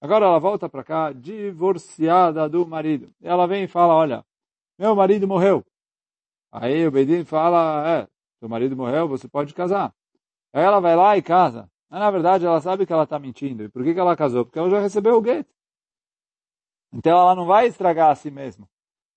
Agora 0.00 0.26
ela 0.26 0.38
volta 0.40 0.68
para 0.68 0.82
cá, 0.82 1.12
divorciada 1.12 2.48
do 2.48 2.66
marido. 2.66 3.10
E 3.20 3.28
ela 3.28 3.46
vem 3.46 3.64
e 3.64 3.68
fala, 3.68 3.94
olha, 3.94 4.24
meu 4.76 4.96
marido 4.96 5.28
morreu. 5.28 5.64
Aí 6.50 6.86
o 6.86 6.90
Bedin 6.90 7.24
fala, 7.24 7.88
é, 7.88 8.08
seu 8.40 8.48
marido 8.48 8.76
morreu, 8.76 9.06
você 9.06 9.28
pode 9.28 9.54
casar. 9.54 9.94
Aí 10.52 10.62
ela 10.62 10.80
vai 10.80 10.96
lá 10.96 11.16
e 11.16 11.22
casa. 11.22 11.70
Mas, 11.92 12.00
na 12.00 12.10
verdade, 12.10 12.46
ela 12.46 12.58
sabe 12.58 12.86
que 12.86 12.92
ela 12.92 13.02
está 13.02 13.18
mentindo. 13.18 13.64
E 13.64 13.68
por 13.68 13.84
que, 13.84 13.92
que 13.92 14.00
ela 14.00 14.16
casou? 14.16 14.46
Porque 14.46 14.58
ela 14.58 14.70
já 14.70 14.80
recebeu 14.80 15.18
o 15.18 15.22
get. 15.22 15.46
Então 16.90 17.18
ela 17.20 17.34
não 17.34 17.44
vai 17.44 17.66
estragar 17.66 18.08
a 18.08 18.14
si 18.14 18.30
mesma. 18.30 18.64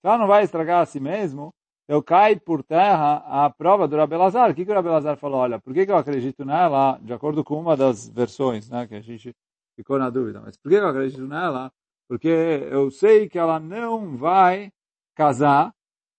Se 0.01 0.07
ela 0.07 0.17
não 0.17 0.27
vai 0.27 0.43
estragar 0.43 0.81
a 0.81 0.85
si 0.85 0.99
mesmo, 0.99 1.53
eu 1.87 2.03
caio 2.03 2.37
por 2.41 2.61
terra 2.61 3.23
a 3.27 3.49
prova 3.49 3.87
do 3.87 3.95
Rabelazar. 3.95 4.51
O 4.51 4.53
que, 4.53 4.65
que 4.65 4.71
o 4.71 4.73
Rabelazar 4.73 5.15
falou? 5.15 5.39
Olha, 5.39 5.57
por 5.57 5.73
que, 5.73 5.85
que 5.85 5.91
eu 5.91 5.95
acredito 5.95 6.43
nela? 6.43 6.99
De 7.01 7.13
acordo 7.13 7.45
com 7.45 7.57
uma 7.57 7.77
das 7.77 8.09
versões, 8.09 8.69
né, 8.69 8.85
que 8.85 8.95
a 8.95 9.01
gente 9.01 9.33
ficou 9.73 9.97
na 9.97 10.09
dúvida. 10.09 10.41
Mas 10.41 10.57
por 10.57 10.67
que 10.67 10.75
eu 10.75 10.85
acredito 10.85 11.25
nela? 11.25 11.71
Porque 12.09 12.27
eu 12.27 12.91
sei 12.91 13.29
que 13.29 13.39
ela 13.39 13.57
não 13.57 14.17
vai 14.17 14.69
casar 15.15 15.73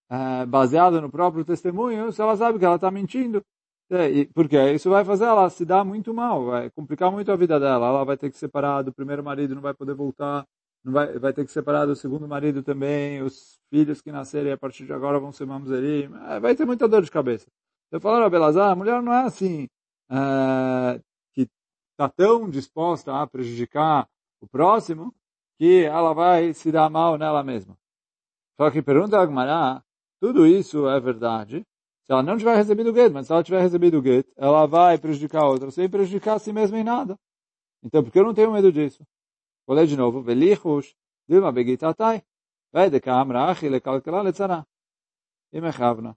é, 0.08 0.46
baseado 0.46 1.02
no 1.02 1.10
próprio 1.10 1.44
testemunho 1.44 2.10
se 2.12 2.22
ela 2.22 2.34
sabe 2.34 2.58
que 2.58 2.64
ela 2.64 2.76
está 2.76 2.90
mentindo. 2.90 3.42
É, 3.88 4.24
porque 4.34 4.56
isso 4.72 4.90
vai 4.90 5.04
fazer 5.04 5.26
ela 5.26 5.48
se 5.48 5.64
dar 5.64 5.84
muito 5.84 6.12
mal, 6.12 6.46
vai 6.46 6.70
complicar 6.70 7.10
muito 7.12 7.30
a 7.30 7.36
vida 7.36 7.58
dela. 7.60 7.86
Ela 7.86 8.04
vai 8.04 8.16
ter 8.16 8.30
que 8.30 8.36
separar 8.36 8.82
do 8.82 8.92
primeiro 8.92 9.22
marido, 9.22 9.54
não 9.54 9.62
vai 9.62 9.74
poder 9.74 9.94
voltar, 9.94 10.44
não 10.84 10.92
vai, 10.92 11.18
vai 11.18 11.32
ter 11.32 11.44
que 11.44 11.52
separar 11.52 11.86
do 11.86 11.94
segundo 11.94 12.26
marido 12.26 12.62
também. 12.62 13.22
Os 13.22 13.60
filhos 13.70 14.00
que 14.00 14.10
nascerem 14.10 14.52
a 14.52 14.58
partir 14.58 14.86
de 14.86 14.92
agora 14.92 15.20
vão 15.20 15.32
ser 15.32 15.46
mamzerim. 15.46 16.10
É, 16.28 16.40
vai 16.40 16.54
ter 16.56 16.64
muita 16.64 16.88
dor 16.88 17.02
de 17.02 17.10
cabeça. 17.10 17.46
Eu 17.90 18.00
falo, 18.00 18.24
a 18.24 18.30
Belazar, 18.30 18.72
a 18.72 18.76
mulher 18.76 19.00
não 19.00 19.12
é 19.12 19.22
assim, 19.24 19.68
é, 20.10 21.00
que 21.32 21.48
está 21.92 22.08
tão 22.08 22.50
disposta 22.50 23.14
a 23.14 23.26
prejudicar 23.26 24.08
o 24.40 24.48
próximo, 24.48 25.14
que 25.58 25.84
ela 25.84 26.12
vai 26.12 26.52
se 26.52 26.72
dar 26.72 26.90
mal 26.90 27.16
nela 27.16 27.42
mesma. 27.44 27.76
Só 28.56 28.70
que 28.70 28.82
pergunta 28.82 29.20
a 29.20 29.82
tudo 30.20 30.46
isso 30.46 30.88
é 30.88 30.98
verdade, 30.98 31.64
se 32.06 32.12
ela 32.12 32.22
não 32.22 32.38
tiver 32.38 32.54
recebido 32.54 32.90
o 32.90 32.94
get, 32.94 33.12
mas 33.12 33.26
se 33.26 33.32
ela 33.32 33.42
tiver 33.42 33.60
recebido 33.60 33.98
o 33.98 34.02
get, 34.02 34.26
ela 34.36 34.64
vai 34.64 34.96
prejudicar 34.96 35.42
a 35.42 35.48
outra 35.48 35.72
sem 35.72 35.90
prejudicar 35.90 36.36
a 36.36 36.38
si 36.38 36.52
mesma 36.52 36.78
em 36.78 36.84
nada. 36.84 37.18
Então, 37.82 38.02
por 38.02 38.12
que 38.12 38.18
eu 38.20 38.25
não 38.25 38.32
tenho 38.32 38.52
medo 38.52 38.70
disso? 38.70 39.04
Vou 39.66 39.76
ler 39.76 39.88
de 39.88 39.96
novo. 39.96 40.22
Velichus, 40.22 40.94
Dilma 41.28 41.50
begitatai, 41.50 42.22
vedeka 42.72 43.12
amrachi 43.12 43.68
lekalkala 43.68 44.22
letzara. 44.22 44.64
Imechavna. 45.52 46.16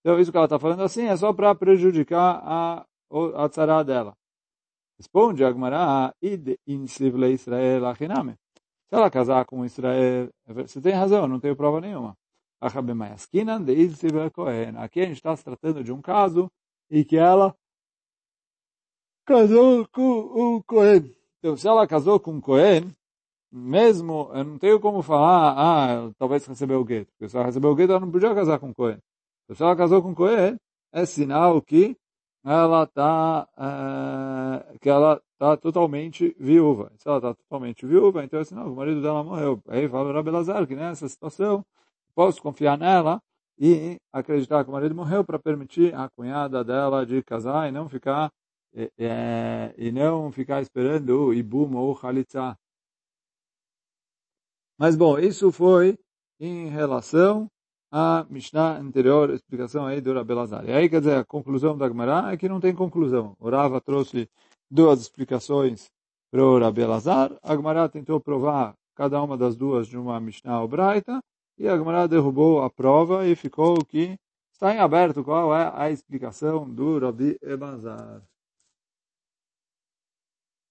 Então, 0.00 0.20
isso 0.20 0.30
que 0.30 0.36
ela 0.36 0.44
está 0.44 0.58
falando 0.58 0.82
assim 0.82 1.04
é 1.06 1.16
só 1.16 1.32
para 1.32 1.54
prejudicar 1.54 2.42
a, 2.44 2.86
a 3.34 3.48
tzara 3.48 3.82
dela. 3.82 4.14
Responde 4.98 5.42
Agmará, 5.42 6.14
id 6.20 6.58
insivle 6.66 7.32
Israel 7.32 7.86
achiname. 7.86 8.36
Se 8.88 8.94
ela 8.94 9.10
casar 9.10 9.46
com 9.46 9.64
Israel, 9.64 10.28
você 10.46 10.80
tem 10.82 10.92
razão, 10.92 11.26
não 11.26 11.40
tenho 11.40 11.56
prova 11.56 11.80
nenhuma. 11.80 12.14
Aqui 14.78 15.00
a 15.00 15.06
gente 15.06 15.16
está 15.16 15.34
se 15.34 15.44
tratando 15.44 15.82
de 15.82 15.92
um 15.92 16.02
caso 16.02 16.50
em 16.90 17.02
que 17.02 17.16
ela 17.16 17.54
casou 19.24 19.86
com 19.88 20.02
o 20.02 20.62
Cohen. 20.62 21.14
Então, 21.38 21.56
se 21.56 21.66
ela 21.66 21.86
casou 21.86 22.20
com 22.20 22.36
o 22.36 22.40
Cohen, 22.40 22.92
mesmo, 23.50 24.30
eu 24.34 24.44
não 24.44 24.58
tenho 24.58 24.78
como 24.78 25.02
falar, 25.02 25.54
ah, 25.56 26.12
talvez 26.18 26.46
recebeu 26.46 26.80
o 26.80 26.84
gueto. 26.84 27.10
Porque 27.12 27.28
se 27.28 27.36
ela 27.36 27.46
recebeu 27.46 27.70
o 27.70 27.74
gueto, 27.74 27.92
ela 27.92 28.00
não 28.00 28.10
podia 28.10 28.34
casar 28.34 28.58
com 28.58 28.70
o 28.70 28.74
Cohen. 28.74 28.98
Então, 29.44 29.56
se 29.56 29.62
ela 29.62 29.76
casou 29.76 30.02
com 30.02 30.12
o 30.12 30.14
Cohen, 30.14 30.56
é 30.92 31.06
sinal 31.06 31.62
que 31.62 31.96
ela 32.44 32.84
está 32.84 33.48
é, 33.58 34.78
que 34.78 34.88
ela 34.88 35.20
está 35.32 35.56
totalmente 35.56 36.34
viúva. 36.38 36.92
Se 36.96 37.08
ela 37.08 37.18
está 37.18 37.34
totalmente 37.34 37.86
viúva, 37.86 38.24
então 38.24 38.40
é 38.40 38.44
sinal 38.44 38.64
que 38.64 38.70
o 38.70 38.76
marido 38.76 39.02
dela 39.02 39.22
morreu. 39.24 39.62
Aí 39.68 39.88
fala 39.88 40.10
o 40.10 40.12
Rabelazar 40.12 40.66
que 40.66 40.74
nessa 40.74 41.08
situação 41.08 41.64
posso 42.20 42.42
confiar 42.42 42.76
nela 42.76 43.18
e 43.58 43.96
acreditar 44.12 44.62
que 44.62 44.68
o 44.68 44.74
marido 44.74 44.94
morreu 44.94 45.24
para 45.24 45.38
permitir 45.38 45.94
a 45.94 46.06
cunhada 46.10 46.62
dela 46.62 47.06
de 47.06 47.22
casar 47.22 47.66
e 47.66 47.72
não 47.72 47.88
ficar 47.88 48.30
é, 48.74 49.74
e 49.78 49.90
não 49.90 50.30
ficar 50.30 50.60
esperando 50.60 51.28
o 51.28 51.32
ibum 51.32 51.74
ou 51.76 51.98
halitza. 52.02 52.54
Mas 54.78 54.94
bom, 54.94 55.18
isso 55.18 55.50
foi 55.50 55.98
em 56.38 56.68
relação 56.68 57.46
à 57.90 58.26
Mishnah 58.28 58.76
anterior, 58.76 59.30
explicação 59.30 59.86
aí 59.86 60.02
do 60.02 60.12
Rabelazar. 60.12 60.68
E 60.68 60.72
aí, 60.72 60.90
quer 60.90 61.00
dizer, 61.00 61.16
a 61.16 61.24
conclusão 61.24 61.74
da 61.74 61.88
Gemara 61.88 62.34
é 62.34 62.36
que 62.36 62.50
não 62.50 62.60
tem 62.60 62.74
conclusão. 62.74 63.34
O 63.40 63.48
Rava 63.48 63.80
trouxe 63.80 64.28
duas 64.70 65.00
explicações 65.00 65.86
para 66.30 66.44
o 66.44 66.58
Rabelazar. 66.58 67.34
A 67.42 67.56
Gemara 67.56 67.88
tentou 67.88 68.20
provar 68.20 68.74
cada 68.94 69.22
uma 69.22 69.38
das 69.38 69.56
duas 69.56 69.86
de 69.86 69.96
uma 69.96 70.20
Mishnah 70.20 70.66
Braita 70.66 71.18
e 71.60 71.68
a 71.68 71.76
Gemara 71.76 72.08
derrubou 72.08 72.62
a 72.62 72.70
prova 72.70 73.26
e 73.26 73.36
ficou 73.36 73.84
que 73.84 74.18
está 74.50 74.74
em 74.74 74.78
aberto 74.78 75.22
qual 75.22 75.54
é 75.54 75.70
a 75.74 75.90
explicação 75.90 76.66
do 76.66 76.98
Rabi 76.98 77.36
Ebazar. 77.42 78.22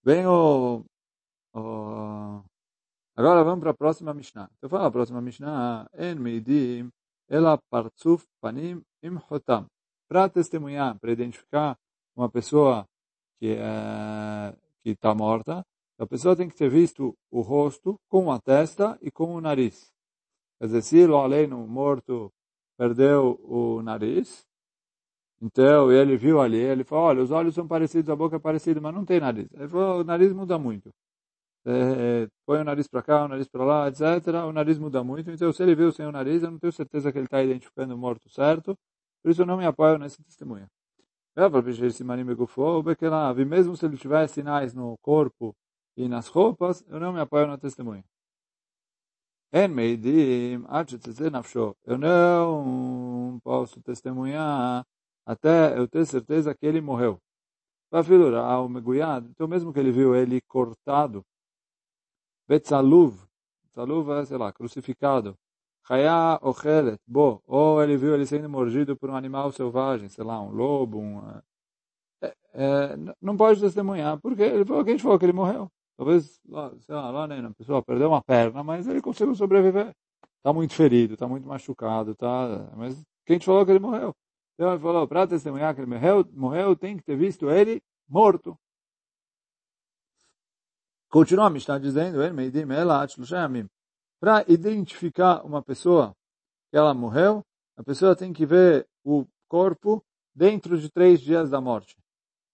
Bem, 0.04 0.26
o, 0.26 0.84
o, 1.54 2.44
agora 3.16 3.44
vamos 3.44 3.60
para 3.60 3.70
a 3.70 3.78
próxima 3.78 4.16
Mishnah. 4.16 4.50
Então 4.58 4.68
fala 4.68 4.88
a 4.88 4.92
próxima 4.92 5.22
Mishnah, 5.22 5.88
En 5.94 6.16
meidim 6.16 6.90
ela 7.30 7.60
partzuf 7.70 8.26
panim 8.42 8.82
imhotam. 9.04 9.68
Para 10.08 10.28
testemunhar, 10.28 10.98
para 11.00 11.12
identificar 11.12 11.78
uma 12.16 12.32
pessoa 12.32 12.84
que 13.38 13.52
é, 13.52 14.58
que 14.82 14.90
está 14.90 15.14
morta, 15.14 15.64
a 16.00 16.08
pessoa 16.08 16.36
tem 16.36 16.50
que 16.50 16.56
ter 16.56 16.68
visto 16.68 17.16
o 17.30 17.42
rosto 17.42 17.96
com 18.10 18.32
a 18.32 18.40
testa 18.40 18.98
e 19.04 19.12
com 19.12 19.36
o 19.36 19.40
nariz. 19.40 19.99
Quer 20.60 20.66
dizer, 20.66 20.82
se 20.82 21.06
o 21.06 21.18
aleno 21.18 21.66
morto 21.68 22.32
perdeu 22.78 23.40
o 23.44 23.82
nariz, 23.82 24.46
então 25.42 25.92
ele 25.92 26.18
viu 26.18 26.42
ali, 26.42 26.58
ele 26.58 26.84
falou, 26.84 27.06
olha, 27.06 27.24
os 27.24 27.32
olhos 27.32 27.56
são 27.56 27.68
parecidos, 27.68 28.10
a 28.10 28.16
boca 28.16 28.36
é 28.36 28.40
parecida, 28.40 28.82
mas 28.82 28.94
não 28.94 29.06
tem 29.06 29.20
nariz. 29.20 29.48
Ele 29.54 29.68
falou, 29.70 30.02
o 30.02 30.04
nariz 30.04 30.34
muda 30.34 30.60
muito. 30.60 30.90
É, 31.66 32.28
põe 32.46 32.60
o 32.62 32.64
nariz 32.64 32.88
para 32.88 33.02
cá, 33.02 33.26
o 33.26 33.28
nariz 33.28 33.48
para 33.48 33.64
lá, 33.64 33.88
etc. 33.88 34.02
O 34.48 34.52
nariz 34.52 34.78
muda 34.80 35.04
muito. 35.04 35.30
Então, 35.32 35.52
se 35.54 35.62
ele 35.64 35.76
viu 35.76 35.92
sem 35.92 36.06
o 36.06 36.12
nariz, 36.12 36.44
eu 36.44 36.52
não 36.52 36.60
tenho 36.60 36.74
certeza 36.74 37.12
que 37.12 37.18
ele 37.18 37.26
está 37.26 37.44
identificando 37.44 37.94
o 37.96 37.98
morto 37.98 38.30
certo. 38.30 38.78
Por 39.22 39.32
isso, 39.32 39.42
eu 39.42 39.46
não 39.46 39.58
me 39.58 39.66
apoio 39.66 39.98
nesse 39.98 40.22
testemunho. 40.24 40.68
Mesmo 43.48 43.78
se 43.78 43.86
ele 43.86 43.98
tiver 43.98 44.28
sinais 44.28 44.74
no 44.74 44.98
corpo 45.02 45.56
e 45.96 46.08
nas 46.08 46.28
roupas, 46.28 46.84
eu 46.88 47.00
não 47.00 47.14
me 47.14 47.20
apoio 47.20 47.48
no 47.48 47.58
testemunho. 47.58 48.04
En 49.52 49.68
meidim, 49.70 50.64
nafsho. 51.32 51.76
Eu 51.84 51.98
não 51.98 53.40
posso 53.44 53.82
testemunhar 53.82 54.86
até 55.26 55.78
eu 55.78 55.88
ter 55.88 56.06
certeza 56.06 56.54
que 56.54 56.66
ele 56.66 56.82
morreu. 56.82 57.20
Vafilurar 57.92 58.64
o 58.64 58.70
meguyad, 58.70 59.26
então 59.28 59.48
mesmo 59.48 59.74
que 59.74 59.80
ele 59.80 59.92
viu 59.92 60.16
ele 60.16 60.40
cortado, 60.42 61.26
betzaluv, 62.48 63.16
betzaluv 63.64 64.12
é, 64.12 64.26
sei 64.26 64.38
lá, 64.38 64.54
crucificado, 64.54 65.36
chaya 65.88 66.40
ochelet, 66.44 67.00
bo, 67.08 67.42
ou 67.48 67.82
ele 67.84 67.98
viu 67.98 68.14
ele 68.14 68.28
sendo 68.28 68.48
mordido 68.50 68.96
por 68.96 69.10
um 69.10 69.16
animal 69.16 69.52
selvagem, 69.52 70.10
sei 70.10 70.24
lá, 70.24 70.40
um 70.42 70.52
lobo, 70.52 71.00
um... 71.00 71.20
É, 72.22 72.34
é, 72.54 72.96
não 73.22 73.36
pode 73.38 73.60
testemunhar, 73.60 74.20
porque 74.22 74.44
ele 74.44 74.66
falou, 74.66 74.86
quem 74.86 75.00
falou 75.00 75.18
que 75.18 75.26
ele 75.26 75.34
morreu? 75.34 75.72
Talvez, 76.00 76.40
sei 76.80 76.96
lá, 76.96 77.12
lá 77.12 77.28
né, 77.28 77.46
a 77.46 77.54
pessoa 77.54 77.84
perdeu 77.84 78.08
uma 78.08 78.24
perna, 78.24 78.64
mas 78.64 78.88
ele 78.88 79.02
conseguiu 79.02 79.36
sobreviver. 79.36 79.94
Está 80.38 80.54
muito 80.54 80.74
ferido, 80.74 81.16
está 81.16 81.28
muito 81.28 81.46
machucado, 81.46 82.16
tá? 82.16 82.72
Mas 82.78 83.04
quem 83.26 83.38
te 83.38 83.46
falou 83.46 83.66
que 83.66 83.72
ele 83.74 83.80
morreu? 83.80 84.16
Então 84.54 84.72
ele 84.72 84.82
falou, 84.82 85.06
para 85.10 85.28
testemunhar 85.28 85.76
que 85.76 85.82
ele 85.82 85.92
morreu, 85.92 86.26
morreu, 86.32 86.74
tem 86.74 86.96
que 86.96 87.04
ter 87.04 87.18
visto 87.18 87.50
ele 87.50 87.84
morto. 88.08 88.58
Continua 91.10 91.48
a 91.48 91.50
Mishnah 91.50 91.80
dizendo, 91.80 92.20
para 94.22 94.46
identificar 94.48 95.46
uma 95.46 95.62
pessoa 95.62 96.16
que 96.72 96.78
ela 96.78 96.94
morreu, 96.94 97.44
a 97.76 97.84
pessoa 97.84 98.16
tem 98.16 98.32
que 98.32 98.46
ver 98.46 98.88
o 99.04 99.26
corpo 99.50 100.02
dentro 100.34 100.80
de 100.80 100.90
três 100.90 101.20
dias 101.20 101.50
da 101.50 101.60
morte. 101.60 101.98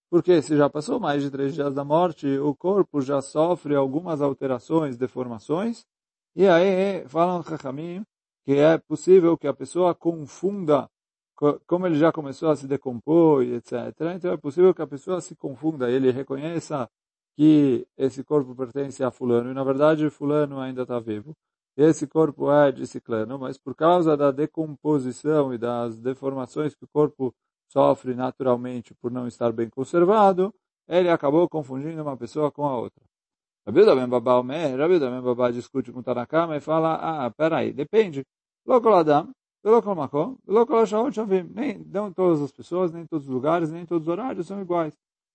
Porque 0.10 0.42
se 0.42 0.56
já 0.56 0.70
passou 0.70 1.00
mais 1.00 1.24
de 1.24 1.32
três 1.32 1.54
dias 1.54 1.74
da 1.74 1.84
morte, 1.84 2.28
o 2.38 2.56
corpo 2.56 3.02
já 3.02 3.22
sofre 3.22 3.76
algumas 3.76 4.22
alterações, 4.22 4.98
deformações, 4.98 5.86
e 6.36 6.48
aí 6.48 7.08
falam 7.08 7.44
Chachamim 7.44 8.06
que 8.46 8.54
é 8.54 8.78
possível 8.78 9.36
que 9.38 9.48
a 9.48 9.54
pessoa 9.54 9.96
confunda, 9.96 10.88
como 11.66 11.88
ele 11.88 11.96
já 11.96 12.12
começou 12.12 12.50
a 12.52 12.56
se 12.56 12.68
decompor, 12.68 13.42
etc. 13.44 13.74
Então 14.16 14.32
é 14.32 14.38
possível 14.38 14.74
que 14.74 14.84
a 14.84 14.88
pessoa 14.88 15.20
se 15.20 15.36
confunda, 15.36 15.90
ele 15.90 16.12
reconheça 16.12 16.88
que 17.36 17.88
esse 17.98 18.24
corpo 18.24 18.56
pertence 18.56 19.04
a 19.04 19.12
fulano, 19.12 19.50
e 19.52 19.54
na 19.54 19.64
verdade 19.64 20.10
fulano 20.10 20.60
ainda 20.60 20.84
está 20.84 21.00
vivo, 21.00 21.36
esse 21.76 22.08
corpo 22.08 22.50
é 22.52 22.72
de 22.72 22.88
ciclano, 22.88 23.38
mas 23.38 23.58
por 23.58 23.76
causa 23.76 24.16
da 24.16 24.32
decomposição 24.32 25.54
e 25.54 25.58
das 25.58 26.00
deformações 26.00 26.74
que 26.76 26.86
o 26.86 26.88
corpo 26.88 27.34
sofre 27.76 28.16
naturalmente 28.16 28.94
por 28.94 29.12
não 29.12 29.28
estar 29.28 29.52
bem 29.52 29.70
conservado, 29.70 30.54
ele 30.88 31.10
acabou 31.10 31.50
confundindo 31.50 32.02
uma 32.02 32.16
pessoa 32.16 32.50
com 32.50 32.66
a 32.66 32.78
outra. 32.78 33.04
Rabi 33.66 33.84
Ben 33.84 34.08
Babá 34.08 34.40
Omer, 34.40 34.78
Rabi 34.78 34.98
Ben 34.98 35.22
Babá 35.22 35.52
discute 35.52 35.92
com 35.92 36.02
Tanakama 36.02 36.56
e 36.56 36.62
fala, 36.62 36.96
ah, 36.96 37.32
peraí, 37.32 37.74
depende. 37.74 38.24
Locoladam, 38.66 39.34
Velocolomakom, 39.62 40.38
Velocolachot 40.46 41.12
Shavim. 41.14 41.52
Nem, 41.54 41.80
não 41.80 42.14
todas 42.14 42.42
as 42.42 42.52
pessoas, 42.52 42.94
nem 42.94 43.06
todos 43.06 43.28
os 43.28 43.34
lugares, 43.34 43.70
nem 43.72 43.86
todos 43.86 44.08
os 44.08 44.12
horários 44.12 44.48
são 44.48 44.62
iguais. 44.62 44.94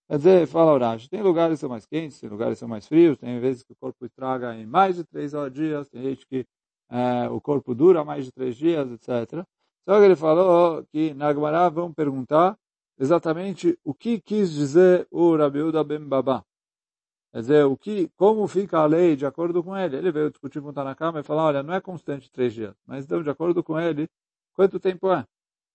Quer 0.09 0.17
dizer, 0.17 0.47
fala 0.47 0.75
Urash, 0.75 1.09
tem 1.09 1.23
lugares 1.23 1.57
que 1.57 1.61
são 1.61 1.69
mais 1.69 1.85
quentes, 1.85 2.19
tem 2.19 2.31
lugares 2.31 2.55
que 2.55 2.61
são 2.61 2.69
mais 2.69 2.87
frios, 2.87 3.19
tem 3.19 3.39
vezes 3.39 3.63
que 3.63 3.73
o 3.73 3.77
corpo 3.77 4.07
estraga 4.07 4.55
em 4.57 4.67
mais 4.67 4.97
de 4.97 5.05
três 5.05 5.33
dias, 5.53 5.89
tem 5.91 6.03
gente 6.03 6.27
que 6.27 6.47
é, 6.89 7.29
o 7.29 7.41
corpo 7.41 7.75
dura 7.75 8.03
mais 8.03 8.25
de 8.25 8.33
três 8.33 8.57
dias, 8.57 8.91
etc. 8.93 9.45
Só 9.89 9.99
que 9.99 10.05
ele 10.05 10.17
falou 10.17 10.85
que 10.93 11.15
na 11.15 11.33
Gemara 11.33 11.69
vão 11.71 11.93
perguntar 11.93 12.57
exatamente 12.99 13.79
o 13.85 13.95
que 13.95 14.21
quis 14.21 14.53
dizer 14.53 15.07
o 15.11 15.37
Rabiuda 15.37 15.83
Ben 15.83 16.01
Babá. 16.01 16.45
Quer 17.33 17.41
dizer, 17.41 17.65
o 17.65 17.77
que, 17.77 18.09
como 18.17 18.47
fica 18.49 18.79
a 18.79 18.87
lei 18.87 19.17
de 19.17 19.25
acordo 19.25 19.63
com 19.63 19.77
ele? 19.77 19.97
Ele 19.97 20.11
veio 20.11 20.31
discutir 20.31 20.61
com 20.61 20.69
o 20.69 20.73
Tanakama 20.73 21.21
e 21.21 21.23
falar, 21.23 21.45
olha, 21.45 21.63
não 21.63 21.75
é 21.75 21.81
constante 21.81 22.31
três 22.31 22.53
dias, 22.53 22.75
mas 22.87 23.05
então, 23.05 23.23
de 23.23 23.31
acordo 23.31 23.63
com 23.63 23.79
ele, 23.79 24.09
quanto 24.53 24.81
tempo 24.81 25.13
é? 25.13 25.25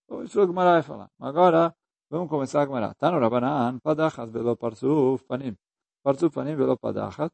Então, 0.05 0.23
isso 0.23 0.39
a 0.39 0.45
Gemara 0.45 0.73
vai 0.73 0.83
falar. 0.83 1.09
Agora, 1.19 1.73
Vamos 2.09 2.29
começar 2.29 2.61
a 2.61 2.65
Gemara. 2.65 2.93
Tano 2.93 3.19
Rabanan, 3.19 3.79
Padachat 3.79 4.29
velo 4.31 4.55
Parsuf 4.55 5.25
Panim. 5.25 5.57
Parsuf 6.03 6.33
Panim 6.35 6.55
velo 6.55 6.77
Padachat. 6.77 7.31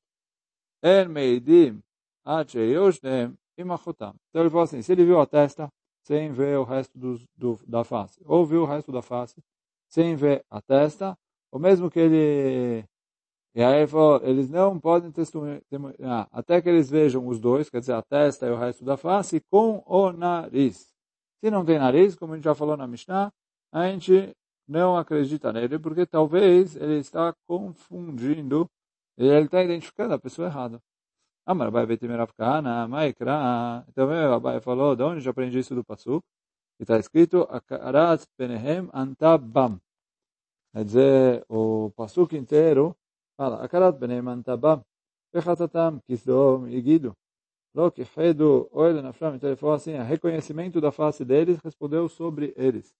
En 0.81 1.09
Meidim, 1.09 1.83
Ache 2.25 2.59
Yoshnem, 2.59 3.37
Imachotam. 3.57 4.15
Então 4.29 4.41
ele 4.41 4.49
falou 4.49 4.63
assim, 4.63 4.81
se 4.81 4.93
ele 4.93 5.03
viu 5.03 5.19
a 5.19 5.25
testa, 5.25 5.69
sem 6.03 6.31
ver 6.31 6.57
o 6.57 6.63
resto 6.63 6.97
do, 6.97 7.19
do, 7.35 7.59
da 7.67 7.83
face, 7.83 8.21
ou 8.25 8.45
viu 8.45 8.63
o 8.63 8.65
resto 8.65 8.91
da 8.91 9.01
face, 9.01 9.41
sem 9.89 10.15
ver 10.15 10.43
a 10.49 10.61
testa, 10.61 11.17
ou 11.51 11.59
mesmo 11.59 11.89
que 11.89 11.99
ele... 11.99 12.85
E 13.53 13.61
aí 13.61 13.79
ele 13.79 13.87
falou, 13.87 14.21
eles 14.23 14.49
não 14.49 14.79
podem 14.79 15.11
testemunhar, 15.11 16.27
até 16.31 16.61
que 16.61 16.69
eles 16.69 16.89
vejam 16.89 17.27
os 17.27 17.39
dois, 17.39 17.69
quer 17.69 17.81
dizer, 17.81 17.93
a 17.93 18.01
testa 18.01 18.47
e 18.47 18.49
o 18.49 18.57
resto 18.57 18.85
da 18.85 18.95
face, 18.95 19.41
com 19.51 19.83
o 19.85 20.11
nariz. 20.11 20.89
Se 21.43 21.51
não 21.51 21.65
tem 21.65 21.77
nariz, 21.77 22.15
como 22.15 22.33
a 22.33 22.35
gente 22.37 22.45
já 22.45 22.55
falou 22.55 22.77
na 22.77 22.87
Mishnah, 22.87 23.31
a 23.73 23.87
gente 23.89 24.33
não 24.67 24.95
acredita 24.95 25.51
nele, 25.51 25.77
porque 25.77 26.05
talvez 26.05 26.77
ele 26.77 26.99
está 26.99 27.35
confundindo, 27.45 28.69
ele 29.17 29.45
está 29.45 29.61
identificando 29.61 30.13
a 30.13 30.19
pessoa 30.19 30.47
errada. 30.47 30.81
Amar 31.45 31.67
Abai 31.67 31.85
Betimerav 31.85 32.31
Kana, 32.37 32.87
Maikra. 32.87 33.83
Então, 33.89 34.07
o 34.07 34.33
Abai 34.33 34.61
falou, 34.61 34.95
de 34.95 35.03
onde 35.03 35.25
eu 35.25 35.31
aprendi 35.31 35.59
isso 35.59 35.73
do 35.75 35.83
Pasuk? 35.83 36.23
Está 36.79 36.97
escrito, 36.97 37.41
Akarat 37.49 38.25
Penehem 38.37 38.89
Antabam. 38.93 39.79
Quer 40.73 40.85
dizer, 40.85 41.45
o 41.49 41.91
Pasuk 41.95 42.35
inteiro 42.35 42.95
fala, 43.37 43.63
Akarat 43.63 43.97
Penehem 43.97 44.27
Antabam. 44.27 44.81
Pechatatam, 45.31 45.99
Kisdom 46.07 46.67
e 46.67 46.81
Guido. 46.81 47.13
Lo 47.73 47.89
Kichedu, 47.89 48.69
Oile 48.71 49.01
Nafram. 49.01 49.35
Então 49.35 49.49
ele 49.49 49.55
falou 49.55 49.75
assim, 49.75 49.93
reconhecimento 49.93 50.81
da 50.81 50.91
face 50.91 51.23
deles 51.23 51.57
respondeu 51.63 52.09
sobre 52.09 52.53
eles. 52.57 52.93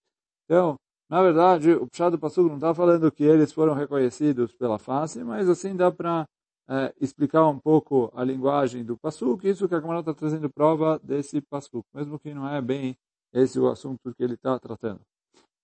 Então, 0.45 0.75
na 1.09 1.21
verdade, 1.21 1.73
o 1.73 1.87
Pshad 1.87 2.15
do 2.15 2.47
não 2.47 2.55
está 2.55 2.73
falando 2.73 3.11
que 3.11 3.23
eles 3.23 3.51
foram 3.51 3.73
reconhecidos 3.73 4.53
pela 4.53 4.79
face, 4.79 5.21
mas 5.23 5.49
assim 5.49 5.75
dá 5.75 5.91
para 5.91 6.25
é, 6.71 6.93
explicar 7.01 7.45
um 7.49 7.59
pouco 7.59 8.09
a 8.15 8.23
linguagem 8.23 8.85
do 8.85 8.97
Passuco, 8.97 9.45
isso 9.45 9.67
que 9.67 9.75
a 9.75 9.81
Gemara 9.81 9.99
está 9.99 10.13
trazendo 10.13 10.49
prova 10.49 10.97
desse 11.03 11.41
Passuco, 11.41 11.85
mesmo 11.93 12.17
que 12.17 12.33
não 12.33 12.47
é 12.47 12.61
bem 12.61 12.95
esse 13.33 13.59
o 13.59 13.67
assunto 13.69 14.15
que 14.15 14.23
ele 14.23 14.35
está 14.35 14.57
tratando. 14.57 15.01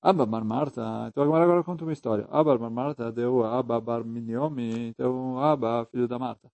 Abba 0.02 0.26
Bar 0.26 0.44
Marta, 0.44 0.82
então 1.08 1.24
a 1.24 1.26
Gemara 1.26 1.46
agora 1.46 1.64
conta 1.64 1.86
uma 1.86 1.94
história. 1.94 2.28
Abba 2.30 2.58
Bar 2.58 2.70
Marta 2.70 3.12
deu 3.12 3.46
Abba 3.46 3.80
Bar 3.80 4.04
Miniomi, 4.04 4.90
então 4.90 5.40
Abba, 5.40 5.86
filho 5.86 6.08
da 6.10 6.20
Marta. 6.20 6.50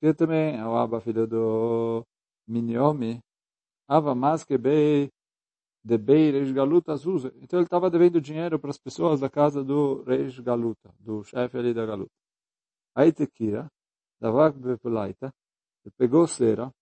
Que 0.00 0.14
também 0.14 0.56
é 0.56 0.64
o 0.66 0.74
Abba, 0.76 1.00
filho 1.00 1.26
do 1.26 2.06
Miniomi. 2.46 3.20
Abba 3.86 4.14
Maskebei 4.14 5.10
de 5.84 5.98
Bei 5.98 6.30
Reish 6.30 6.52
Galuta 6.52 6.92
Azusa. 6.92 7.32
Então 7.42 7.58
ele 7.58 7.66
estava 7.66 7.90
devendo 7.90 8.20
dinheiro 8.20 8.58
para 8.58 8.70
as 8.70 8.78
pessoas 8.78 9.20
da 9.20 9.28
casa 9.30 9.62
do 9.62 10.02
Reish 10.04 10.40
Galuta, 10.40 10.94
do 10.98 11.22
chefe 11.24 11.58
ali 11.58 11.74
da 11.74 11.86
Galuta. 11.86 12.12
Aí 12.94 13.12
Tekira, 13.12 13.70
Davak 14.20 14.58
Bepulaita, 14.58 15.32
ele 15.84 15.94
pegou 15.96 16.26
cera, 16.26 16.72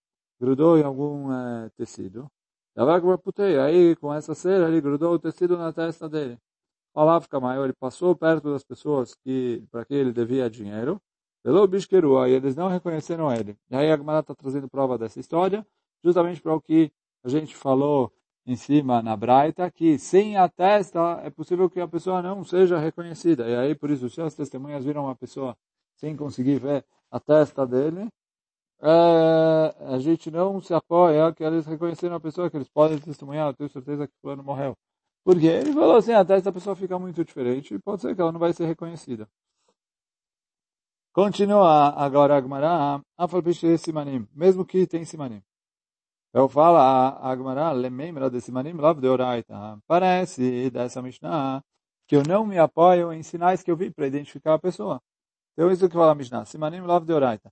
grudou 0.41 0.79
em 0.79 0.83
algum 0.83 1.33
é, 1.33 1.71
tecido, 1.77 2.31
Davak 2.75 3.07
Beputei, 3.07 3.59
aí 3.59 3.97
com 3.97 4.13
essa 4.13 4.35
cera 4.35 4.69
ele 4.69 4.81
grudou 4.81 5.15
o 5.15 5.19
tecido 5.19 5.57
na 5.57 5.73
testa 5.73 6.09
dele. 6.09 6.39
Falava 6.93 7.27
maior, 7.41 7.65
ele 7.65 7.73
passou 7.73 8.15
perto 8.15 8.53
das 8.53 8.65
pessoas 8.65 9.15
que 9.15 9.63
para 9.71 9.85
que 9.85 9.95
ele 9.95 10.13
devia 10.13 10.49
dinheiro, 10.49 11.01
pelo 11.43 11.67
Bishkeru, 11.67 12.19
aí 12.19 12.33
eles 12.33 12.57
não 12.57 12.69
reconheceram 12.69 13.33
ele. 13.33 13.57
E 13.71 13.77
aí 13.77 13.91
a 13.91 13.97
Gemara 13.97 14.21
está 14.21 14.35
trazendo 14.35 14.69
prova 14.69 14.99
dessa 14.99 15.21
história, 15.21 15.67
justamente 16.03 16.43
para 16.43 16.55
o 16.55 16.61
que 16.61 16.91
a 17.23 17.29
gente 17.29 17.55
falou 17.57 18.13
em 18.47 18.57
cima 18.57 19.03
na 19.03 19.17
Braita 19.17 19.71
que 19.71 19.99
sem 19.99 20.37
a 20.37 20.49
testa 20.49 21.21
é 21.25 21.31
possível 21.31 21.69
que 21.69 21.81
a 21.81 21.89
pessoa 21.89 22.23
não 22.23 22.45
seja 22.45 22.79
reconhecida. 22.79 23.49
E 23.49 23.57
aí, 23.57 23.75
por 23.75 23.91
isso, 23.91 24.09
se 24.09 24.21
as 24.21 24.35
testemunhas 24.35 24.85
viram 24.85 25.05
uma 25.05 25.15
pessoa 25.17 25.57
sem 25.97 26.17
conseguir 26.17 26.59
ver 26.59 26.85
a 27.17 27.21
testa 27.21 27.67
dele, 27.67 28.09
é, 28.81 29.75
a 29.95 29.99
gente 29.99 30.31
não 30.31 30.61
se 30.61 30.75
apoia 30.75 31.33
que 31.33 31.43
eles 31.43 31.67
reconheceram 31.67 32.17
a 32.17 32.21
pessoa, 32.21 32.51
que 32.51 32.57
eles 32.57 32.69
podem 32.69 32.99
testemunhar, 32.99 33.49
eu 33.49 33.55
tenho 33.55 33.71
certeza 33.71 34.07
que 34.07 34.13
o 34.15 34.21
fulano 34.21 34.43
morreu. 34.43 34.75
Porque 35.25 35.47
ele 35.47 35.73
falou 35.73 35.97
assim, 35.97 36.13
a 36.13 36.25
testa 36.25 36.51
da 36.51 36.55
pessoa 36.55 36.77
fica 36.77 36.99
muito 36.99 37.25
diferente 37.25 37.75
e 37.75 37.79
pode 37.79 38.03
ser 38.03 38.15
que 38.15 38.21
ela 38.21 38.33
não 38.33 38.39
vai 38.39 38.53
ser 38.53 38.67
reconhecida. 38.67 39.29
Continua 41.13 41.95
agora 41.97 42.37
a 42.37 42.41
Gemara, 42.41 43.01
mesmo 44.35 44.65
que 44.67 44.87
tem 44.87 45.05
simanim. 45.05 45.43
Eu 46.35 46.51
falo, 46.51 46.77
a 46.77 47.31
Agmará, 47.33 47.73
lembra 47.73 48.29
desse 48.29 48.53
manim 48.53 48.75
lav 48.75 49.01
de 49.01 49.09
oraita. 49.09 49.81
Parece 49.87 50.69
dessa 50.71 51.01
Mishnah 51.01 51.63
que 52.07 52.15
eu 52.15 52.23
não 52.23 52.45
me 52.47 52.59
apoio 52.59 53.11
em 53.11 53.23
sinais 53.23 53.63
que 53.63 53.71
eu 53.71 53.77
vi 53.77 53.91
para 53.91 54.07
identificar 54.07 54.53
a 54.53 54.59
pessoa. 54.59 55.01
Então 55.57 55.71
isso 55.73 55.89
que 55.89 55.95
fala 55.95 56.13
a 56.13 56.15
Mishnah, 56.15 56.45
simanim 56.45 56.83
lav 56.83 57.07
de 57.07 57.15
oraita. 57.15 57.51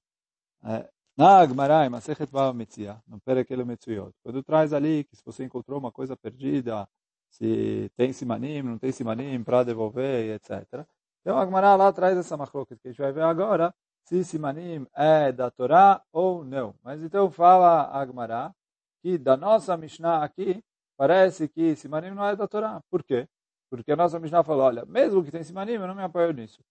Na 1.16 1.38
Agmará, 1.38 1.86
em 1.86 1.88
Masechet 1.88 2.30
Bava 2.30 2.52
Metzia, 2.52 3.00
no 3.08 3.18
Perekelo 3.20 3.64
Metzuyot, 3.64 4.12
quando 4.22 4.42
traz 4.42 4.74
ali 4.74 5.04
que 5.04 5.16
se 5.16 5.24
você 5.24 5.44
encontrou 5.44 5.78
uma 5.78 5.90
coisa 5.90 6.14
perdida, 6.16 6.86
se 7.30 7.90
tem 7.96 8.12
simanim, 8.12 8.62
não 8.62 8.78
tem 8.78 8.92
simanim, 8.92 9.42
para 9.42 9.64
devolver, 9.64 10.34
etc. 10.34 10.84
Então 11.22 11.38
Agmará 11.38 11.76
lá 11.76 11.90
traz 11.92 12.18
essa 12.18 12.36
machloket 12.36 12.78
que 12.78 12.88
a 12.88 12.90
gente 12.90 13.00
vai 13.00 13.12
ver 13.12 13.22
agora, 13.22 13.74
se 14.04 14.22
simanim 14.22 14.86
é 14.94 15.32
da 15.32 15.50
Torá 15.50 16.02
ou 16.12 16.44
não. 16.44 16.74
Mas 16.82 17.02
então 17.02 17.30
fala 17.30 17.84
Agmará, 17.90 18.52
que 19.02 19.16
da 19.16 19.36
nossa 19.36 19.76
Mishnah 19.76 20.22
aqui, 20.22 20.62
parece 20.96 21.48
que 21.48 21.74
Simanim 21.76 22.10
não 22.10 22.24
é 22.24 22.36
da 22.36 22.46
Torá. 22.46 22.82
Por 22.90 23.02
quê? 23.02 23.28
Porque 23.70 23.92
a 23.92 23.96
nossa 23.96 24.18
Mishnah 24.18 24.42
falou, 24.44 24.64
olha, 24.64 24.84
mesmo 24.86 25.24
que 25.24 25.30
tem 25.30 25.42
Simanim, 25.42 25.72
eu 25.72 25.86
não 25.86 25.94
me 25.94 26.02
apoio 26.02 26.32
nisso. 26.32 26.62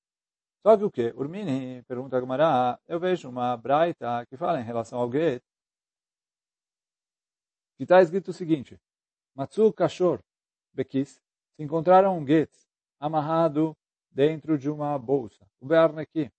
Só 0.64 0.78
que 0.78 0.84
o 0.86 0.90
quê? 0.90 1.14
Urmini, 1.18 1.84
pergunta 1.84 2.16
a 2.16 2.22
Gamara, 2.22 2.80
eu 2.88 2.98
vejo 2.98 3.28
uma 3.30 3.58
braita 3.58 4.26
que 4.28 4.38
fala 4.38 4.62
em 4.62 4.64
relação 4.64 4.98
ao 4.98 5.12
Get, 5.12 5.44
que 7.76 7.84
está 7.84 8.02
escrito 8.02 8.30
o 8.30 8.34
seguinte, 8.34 8.80
Matsu 9.36 9.74
Kashor 9.74 10.22
Bekis, 10.74 11.20
se 11.56 11.64
encontraram 11.64 12.18
um 12.18 12.26
Get 12.26 12.50
amarrado 12.98 13.76
dentro 14.10 14.58
de 14.58 14.70
uma 14.70 14.98
bolsa, 14.98 15.46
o 15.60 15.66
Bearneki, 15.66 16.32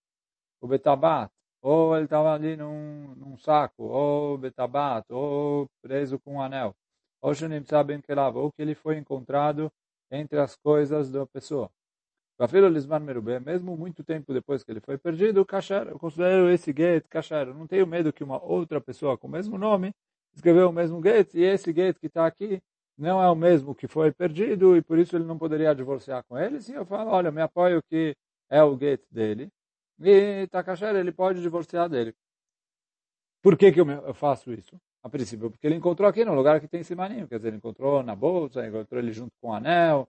o 0.58 0.66
Betabat, 0.66 1.30
ou 1.60 1.94
ele 1.94 2.04
estava 2.04 2.32
ali 2.32 2.56
num, 2.56 3.14
num, 3.16 3.36
saco, 3.36 3.84
ou 3.84 4.38
betabat, 4.38 5.04
ou 5.12 5.68
preso 5.82 6.18
com 6.18 6.36
um 6.36 6.42
anel, 6.42 6.74
ou 7.20 7.34
sabem 7.66 8.00
que 8.00 8.12
ou 8.12 8.50
que 8.52 8.62
ele 8.62 8.74
foi 8.74 8.96
encontrado 8.96 9.70
entre 10.10 10.38
as 10.38 10.56
coisas 10.56 11.10
da 11.10 11.26
pessoa. 11.26 11.70
Mesmo 13.44 13.76
muito 13.76 14.02
tempo 14.02 14.32
depois 14.32 14.64
que 14.64 14.72
ele 14.72 14.80
foi 14.80 14.98
perdido, 14.98 15.44
kasher, 15.44 15.88
eu 15.88 15.98
considero 15.98 16.50
esse 16.50 16.72
gate 16.72 17.06
kasher. 17.08 17.48
Eu 17.48 17.54
não 17.54 17.66
tenho 17.66 17.86
medo 17.86 18.12
que 18.12 18.24
uma 18.24 18.42
outra 18.42 18.80
pessoa 18.80 19.16
com 19.16 19.28
o 19.28 19.30
mesmo 19.30 19.56
nome 19.56 19.94
escreveu 20.34 20.68
o 20.68 20.72
mesmo 20.72 21.00
gate, 21.00 21.34
e 21.34 21.42
esse 21.42 21.72
gate 21.72 21.98
que 21.98 22.06
está 22.06 22.26
aqui 22.26 22.60
não 22.98 23.22
é 23.22 23.30
o 23.30 23.34
mesmo 23.36 23.74
que 23.74 23.86
foi 23.86 24.12
perdido, 24.12 24.76
e 24.76 24.82
por 24.82 24.98
isso 24.98 25.16
ele 25.16 25.24
não 25.24 25.38
poderia 25.38 25.74
divorciar 25.74 26.24
com 26.24 26.38
ele. 26.38 26.60
Sim, 26.60 26.74
eu 26.74 26.84
falo, 26.84 27.10
olha, 27.10 27.30
me 27.30 27.40
apoio 27.42 27.82
que 27.82 28.16
é 28.50 28.62
o 28.62 28.76
gate 28.76 29.04
dele. 29.10 29.48
E 30.00 30.46
Takasher, 30.48 30.94
ele 30.96 31.12
pode 31.12 31.40
divorciar 31.40 31.88
dele. 31.88 32.14
Por 33.42 33.56
que, 33.56 33.72
que 33.72 33.80
eu 33.80 34.14
faço 34.14 34.52
isso? 34.52 34.76
A 35.02 35.08
princípio, 35.10 35.50
porque 35.50 35.66
ele 35.66 35.76
encontrou 35.76 36.08
aqui 36.08 36.24
no 36.24 36.34
lugar 36.34 36.60
que 36.60 36.68
tem 36.68 36.82
simaninho. 36.82 37.28
Quer 37.28 37.36
dizer, 37.36 37.48
ele 37.48 37.58
encontrou 37.58 38.02
na 38.02 38.16
bolsa, 38.16 38.66
encontrou 38.66 39.00
ele 39.00 39.12
junto 39.12 39.32
com 39.40 39.48
o 39.50 39.52
anel. 39.52 40.08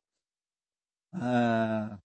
Ah, 1.14 1.98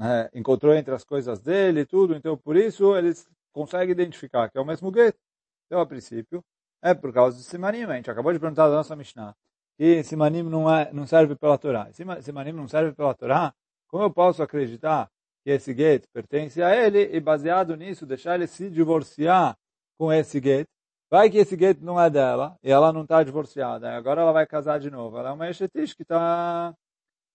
é, 0.00 0.30
encontrou 0.34 0.74
entre 0.74 0.94
as 0.94 1.04
coisas 1.04 1.40
dele 1.40 1.80
e 1.80 1.86
tudo, 1.86 2.14
então 2.14 2.36
por 2.36 2.56
isso 2.56 2.96
eles 2.96 3.28
conseguem 3.52 3.92
identificar 3.92 4.48
que 4.50 4.58
é 4.58 4.60
o 4.60 4.64
mesmo 4.64 4.90
gueto. 4.90 5.18
Então, 5.66 5.80
a 5.80 5.86
princípio, 5.86 6.44
é 6.82 6.92
por 6.94 7.12
causa 7.12 7.38
de 7.38 7.44
Simanim. 7.44 7.84
A 7.84 7.96
gente 7.96 8.10
acabou 8.10 8.32
de 8.32 8.38
perguntar 8.38 8.68
da 8.68 8.74
nossa 8.74 8.94
Mishnah 8.96 9.34
que 9.76 10.02
Simanim 10.04 10.42
não, 10.44 10.72
é, 10.72 10.92
não 10.92 11.06
serve 11.06 11.34
pela 11.36 11.58
Torá. 11.58 11.88
Simanim 12.20 12.52
não 12.52 12.68
serve 12.68 12.92
pela 12.92 13.14
Torá, 13.14 13.54
como 13.88 14.04
eu 14.04 14.10
posso 14.10 14.42
acreditar 14.42 15.10
que 15.42 15.50
esse 15.50 15.74
gueto 15.74 16.08
pertence 16.12 16.62
a 16.62 16.74
ele 16.74 17.14
e 17.14 17.20
baseado 17.20 17.76
nisso 17.76 18.06
deixar 18.06 18.36
ele 18.36 18.46
se 18.46 18.70
divorciar 18.70 19.56
com 19.98 20.12
esse 20.12 20.40
gueto? 20.40 20.70
Vai 21.10 21.30
que 21.30 21.38
esse 21.38 21.56
gueto 21.56 21.84
não 21.84 22.00
é 22.00 22.10
dela 22.10 22.56
e 22.62 22.70
ela 22.70 22.92
não 22.92 23.02
está 23.02 23.22
divorciada. 23.22 23.94
Agora 23.96 24.22
ela 24.22 24.32
vai 24.32 24.46
casar 24.46 24.80
de 24.80 24.90
novo. 24.90 25.18
Ela 25.18 25.30
é 25.30 25.32
uma 25.32 25.48
Eshetish 25.48 25.94
que 25.94 26.02
está 26.02 26.74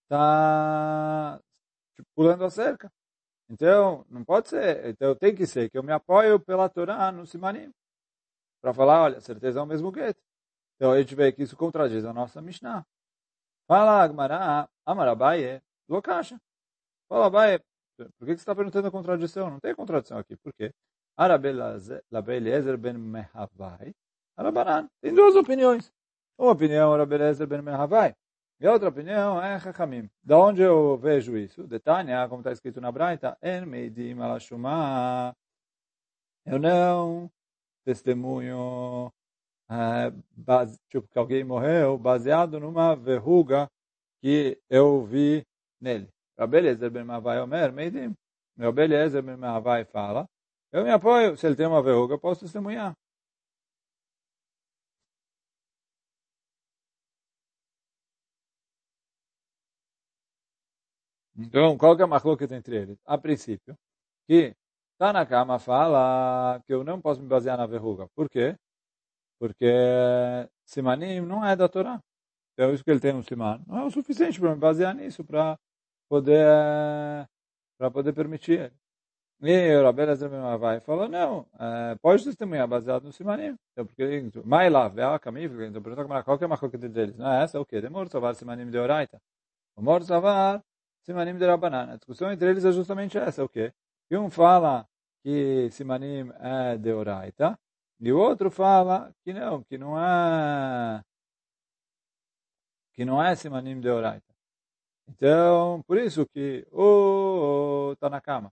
tá, 0.09 1.39
tipo, 1.39 1.48
pulando 2.15 2.43
a 2.45 2.49
cerca. 2.49 2.91
Então, 3.49 4.05
não 4.09 4.23
pode 4.23 4.49
ser. 4.49 4.85
Então, 4.87 5.15
tem 5.15 5.35
que 5.35 5.47
ser 5.47 5.69
que 5.69 5.77
eu 5.77 5.83
me 5.83 5.91
apoio 5.91 6.39
pela 6.39 6.69
Torá 6.69 7.11
no 7.11 7.25
Simanim. 7.25 7.71
Para 8.61 8.73
falar, 8.73 9.03
olha, 9.03 9.21
certeza 9.21 9.59
é 9.59 9.63
o 9.63 9.65
mesmo 9.65 9.91
gueto. 9.91 10.21
Então, 10.75 10.91
a 10.91 10.99
gente 11.01 11.15
vê 11.15 11.31
que 11.31 11.43
isso 11.43 11.57
contradiz 11.57 12.05
a 12.05 12.13
nossa 12.13 12.41
Mishnah. 12.41 12.85
Fala, 13.67 14.03
Agmará, 14.03 14.69
Amarabaye, 14.85 15.61
Lokasha. 15.87 16.39
Fala, 17.07 17.27
Abaye, 17.27 17.59
por 17.97 18.25
que 18.25 18.27
você 18.27 18.33
está 18.33 18.55
perguntando 18.55 18.87
a 18.87 18.91
contradição? 18.91 19.49
Não 19.49 19.59
tem 19.59 19.75
contradição 19.75 20.17
aqui. 20.17 20.37
Por 20.37 20.53
quê? 20.53 20.73
Eliezer 22.27 22.77
ben 22.77 22.97
Mehavai, 22.97 23.93
Arabanan. 24.37 24.89
Tem 25.01 25.13
duas 25.13 25.35
opiniões. 25.35 25.91
Uma 26.37 26.51
opinião, 26.51 26.95
Eliezer 27.01 27.47
ben 27.47 27.61
Mehavai. 27.61 28.15
E 28.61 28.67
a 28.67 28.73
outra 28.73 28.89
opinião 28.89 29.41
é 29.41 29.57
Chachamim. 29.57 30.09
Da 30.21 30.37
onde 30.37 30.61
eu 30.61 30.97
vejo 30.97 31.37
isso? 31.37 31.65
Detânia, 31.65 32.27
como 32.27 32.41
está 32.41 32.51
escrito 32.51 32.81
na 32.81 32.91
Braita, 32.91 33.37
En 33.41 33.65
meidim 33.65 34.19
alashumah. 34.19 35.33
Eu 36.45 36.59
não 36.59 37.31
testemunho 37.85 39.11
é, 39.69 40.11
base, 40.35 40.77
tipo, 40.89 41.07
que 41.07 41.17
alguém 41.17 41.43
morreu 41.43 41.97
baseado 41.97 42.59
numa 42.59 42.95
verruga 42.95 43.69
que 44.21 44.59
eu 44.69 45.05
vi 45.05 45.45
nele. 45.79 46.09
Rabelezer 46.37 46.91
ben 46.91 47.05
Mavai 47.05 47.39
Omer, 47.39 47.71
meidim. 47.71 48.13
Rabelezer 48.57 49.23
ben 49.23 49.37
Mavai 49.37 49.85
fala, 49.85 50.27
eu 50.71 50.83
me 50.83 50.91
apoio, 50.91 51.37
se 51.37 51.47
ele 51.47 51.55
tem 51.55 51.65
uma 51.65 51.81
verruga, 51.81 52.15
eu 52.15 52.19
posso 52.19 52.41
testemunhar. 52.41 52.93
Então, 61.39 61.77
qual 61.77 61.95
que 61.95 62.01
é 62.01 62.05
a 62.05 62.07
machloket 62.07 62.51
entre 62.53 62.75
eles? 62.75 62.97
A 63.05 63.17
princípio, 63.17 63.75
que 64.27 64.53
Tanakama 64.97 65.57
fala 65.59 66.61
que 66.65 66.73
eu 66.73 66.83
não 66.83 66.99
posso 66.99 67.21
me 67.21 67.27
basear 67.27 67.57
na 67.57 67.65
verruga. 67.65 68.07
Por 68.15 68.29
quê? 68.29 68.55
Porque 69.39 69.65
Simanim 70.65 71.21
não 71.21 71.45
é 71.45 71.55
da 71.55 71.69
Torá. 71.69 72.01
Então, 72.53 72.73
isso 72.73 72.83
que 72.83 72.91
ele 72.91 72.99
tem 72.99 73.13
no 73.13 73.23
Siman 73.23 73.63
não 73.65 73.79
é 73.79 73.85
o 73.85 73.91
suficiente 73.91 74.39
para 74.39 74.53
me 74.53 74.59
basear 74.59 74.93
nisso, 74.93 75.23
para 75.23 75.57
poder, 76.09 76.45
para 77.77 77.89
poder 77.89 78.13
permitir. 78.13 78.73
E 79.41 79.77
o 79.77 79.83
Rabbi 79.83 80.05
Lezer 80.05 80.29
vai 80.59 80.81
falou, 80.81 81.07
não, 81.07 81.47
é, 81.57 81.95
pode 82.01 82.25
testemunhar 82.25 82.67
baseado 82.67 83.03
no 83.05 83.13
Simanim. 83.13 83.55
Então, 83.71 83.85
porque, 83.85 84.29
mais 84.43 84.69
lá, 84.69 84.87
a 85.15 85.19
caminho, 85.19 85.63
então, 85.63 85.81
pergunta 85.81 86.23
qual 86.23 86.37
que 86.37 86.43
é 86.43 86.47
a 86.47 86.49
machloket 86.49 86.81
deles? 86.89 87.15
Não 87.15 87.31
é 87.31 87.43
essa? 87.43 87.59
O 87.61 87.65
quê? 87.65 87.79
Demor 87.79 88.09
Savar 88.09 88.35
Simanim 88.35 88.69
de 88.69 88.77
Oraita. 88.77 89.21
O 89.77 89.81
Mor 89.81 90.03
Savar 90.03 90.61
Simanim 91.09 91.37
de 91.39 91.45
Rabanan. 91.45 91.93
A 91.93 91.95
discussão 91.95 92.31
entre 92.31 92.49
eles 92.49 92.63
é 92.63 92.71
justamente 92.71 93.17
essa, 93.17 93.43
o 93.43 93.49
quê? 93.49 93.73
E 94.11 94.17
um 94.17 94.29
fala 94.29 94.87
que 95.23 95.69
Simanim 95.71 96.31
é 96.39 96.77
de 96.77 96.93
Oraita, 96.93 97.59
e 97.99 98.11
o 98.11 98.19
outro 98.19 98.51
fala 98.51 99.11
que 99.23 99.33
não, 99.33 99.63
que 99.63 99.77
não 99.77 99.99
é 99.99 101.03
que 102.93 103.03
não 103.05 103.21
é 103.23 103.35
Simanim 103.35 103.79
de 103.79 103.89
Oraita. 103.89 104.33
Então, 105.07 105.81
por 105.87 105.97
isso 105.97 106.27
que 106.27 106.67
o 106.71 107.95
Tanakama, 107.99 108.51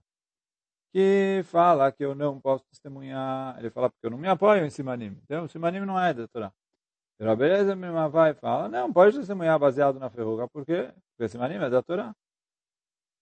que 0.92 1.42
fala 1.44 1.92
que 1.92 2.04
eu 2.04 2.14
não 2.14 2.40
posso 2.40 2.64
testemunhar, 2.66 3.56
ele 3.58 3.70
fala 3.70 3.88
porque 3.90 4.06
eu 4.06 4.10
não 4.10 4.18
me 4.18 4.28
apoio 4.28 4.64
em 4.64 4.70
Simanim. 4.70 5.16
Então, 5.24 5.46
Simanim 5.48 5.80
não 5.80 6.00
é 6.00 6.12
da 6.12 6.26
Torá. 6.26 6.52
E 7.20 7.24
a 7.24 7.36
beleza 7.36 7.76
mesma 7.76 8.08
vai 8.08 8.32
e 8.32 8.34
fala, 8.34 8.68
não, 8.68 8.92
pode 8.92 9.16
testemunhar 9.16 9.58
baseado 9.58 9.98
na 10.00 10.10
ferruga, 10.10 10.48
porque, 10.48 10.92
porque 11.16 11.28
Simanim 11.28 11.56
é 11.56 11.70
da 11.70 11.82
Torá. 11.82 12.14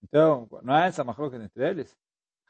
Então, 0.08 0.48
não 0.62 0.76
é 0.76 0.86
essa 0.86 1.02
machloca 1.02 1.36
entre 1.36 1.68
eles? 1.68 1.96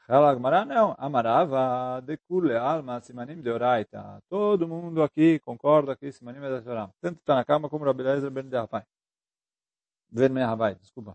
Ela 0.07 0.31
Agmará, 0.31 0.63
não. 0.63 0.95
Amarava 0.97 2.01
de 2.01 2.17
kule 2.17 2.55
alma 2.55 3.01
simanim 3.01 3.41
de 3.41 3.49
oraita. 3.49 4.21
Todo 4.29 4.67
mundo 4.67 5.01
aqui 5.03 5.39
concorda 5.39 5.95
que 5.97 6.11
simanim 6.11 6.37
é 6.45 6.49
da 6.49 6.61
Torá. 6.61 6.89
Tanto 7.01 7.19
está 7.19 7.35
na 7.35 7.43
cama 7.43 7.69
como 7.69 7.83
Rabi 7.83 8.03
Lezer 8.03 8.29
ben 8.29 8.47
Dehavai. 8.47 8.83
Ben 10.09 10.29
Mehavai, 10.29 10.75
desculpa. 10.75 11.13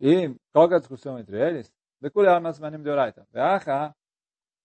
E 0.00 0.34
qual 0.52 0.70
é 0.70 0.76
a 0.76 0.78
discussão 0.80 1.18
entre 1.18 1.40
eles? 1.40 1.72
De 2.00 2.10
kule 2.10 2.28
alma 2.28 2.52
simanim 2.52 2.82
de 2.82 2.90
oraita. 2.90 3.26
Veacha, 3.32 3.94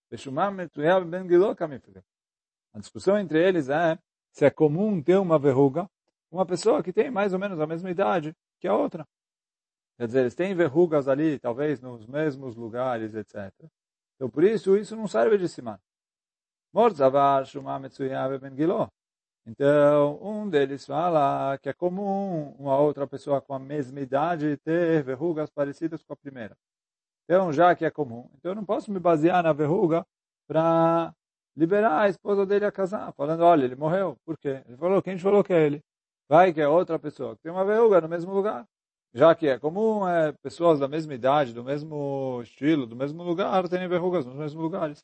beshumam 0.09 0.51
metuyav 0.51 1.05
ben 1.05 1.27
gilo 1.29 1.55
kamifre. 1.55 2.01
A 2.73 2.79
discussão 2.79 3.17
entre 3.17 3.39
eles 3.47 3.69
é 3.69 3.97
se 4.31 4.45
é 4.45 4.49
comum 4.49 5.01
ter 5.01 5.17
uma 5.17 5.39
verruga, 5.39 5.89
uma 6.31 6.45
pessoa 6.45 6.83
que 6.83 6.91
tem 6.91 7.09
mais 7.11 7.31
ou 7.31 7.39
menos 7.39 7.59
a 7.59 7.67
mesma 7.67 7.89
idade 7.89 8.35
que 8.59 8.67
a 8.67 8.75
outra. 8.75 9.07
Quer 9.99 10.07
dizer, 10.07 10.19
eles 10.21 10.35
têm 10.35 10.55
verrugas 10.55 11.09
ali, 11.09 11.37
talvez 11.37 11.81
nos 11.81 12.07
mesmos 12.07 12.55
lugares, 12.55 13.13
etc. 13.13 13.51
Então, 14.15 14.29
por 14.29 14.45
isso, 14.45 14.77
isso 14.77 14.95
não 14.95 15.09
serve 15.09 15.37
de 15.37 15.49
siman. 15.49 15.77
Morzavar 16.71 17.45
Shumam 17.45 17.81
Ben 17.81 18.55
Gilo. 18.55 18.89
Então, 19.45 20.17
um 20.21 20.49
deles 20.49 20.85
fala 20.85 21.57
que 21.57 21.67
é 21.67 21.73
comum 21.73 22.55
uma 22.57 22.77
outra 22.77 23.05
pessoa 23.05 23.41
com 23.41 23.53
a 23.53 23.59
mesma 23.59 23.99
idade 23.99 24.55
ter 24.63 25.03
verrugas 25.03 25.49
parecidas 25.49 26.01
com 26.01 26.13
a 26.13 26.15
primeira. 26.15 26.55
Então, 27.25 27.51
já 27.51 27.75
que 27.75 27.83
é 27.83 27.91
comum, 27.91 28.29
então 28.35 28.53
eu 28.53 28.55
não 28.55 28.63
posso 28.63 28.93
me 28.93 29.01
basear 29.01 29.43
na 29.43 29.51
verruga 29.51 30.05
para 30.47 31.13
liberar 31.57 32.03
a 32.03 32.09
esposa 32.09 32.45
dele 32.45 32.63
a 32.63 32.71
casar, 32.71 33.11
falando, 33.15 33.41
olha, 33.43 33.65
ele 33.65 33.75
morreu. 33.75 34.15
Por 34.23 34.37
quê? 34.37 34.63
Ele 34.65 34.77
falou, 34.77 35.01
quem 35.01 35.17
falou 35.17 35.43
que 35.43 35.51
é 35.51 35.65
ele? 35.65 35.83
Vai 36.29 36.53
que 36.53 36.61
é 36.61 36.69
outra 36.69 36.97
pessoa 36.97 37.35
que 37.35 37.41
tem 37.41 37.51
uma 37.51 37.65
verruga 37.65 37.99
no 37.99 38.07
mesmo 38.07 38.33
lugar 38.33 38.65
já 39.13 39.33
que 39.35 39.47
é 39.47 39.59
comum 39.59 40.07
é, 40.07 40.31
pessoas 40.41 40.79
da 40.79 40.87
mesma 40.87 41.13
idade, 41.13 41.53
do 41.53 41.63
mesmo 41.63 42.41
estilo, 42.43 42.85
do 42.85 42.95
mesmo 42.95 43.23
lugar, 43.23 43.67
terem 43.69 43.87
verrugas 43.87 44.25
nos 44.25 44.35
mesmos 44.35 44.61
lugares. 44.61 45.03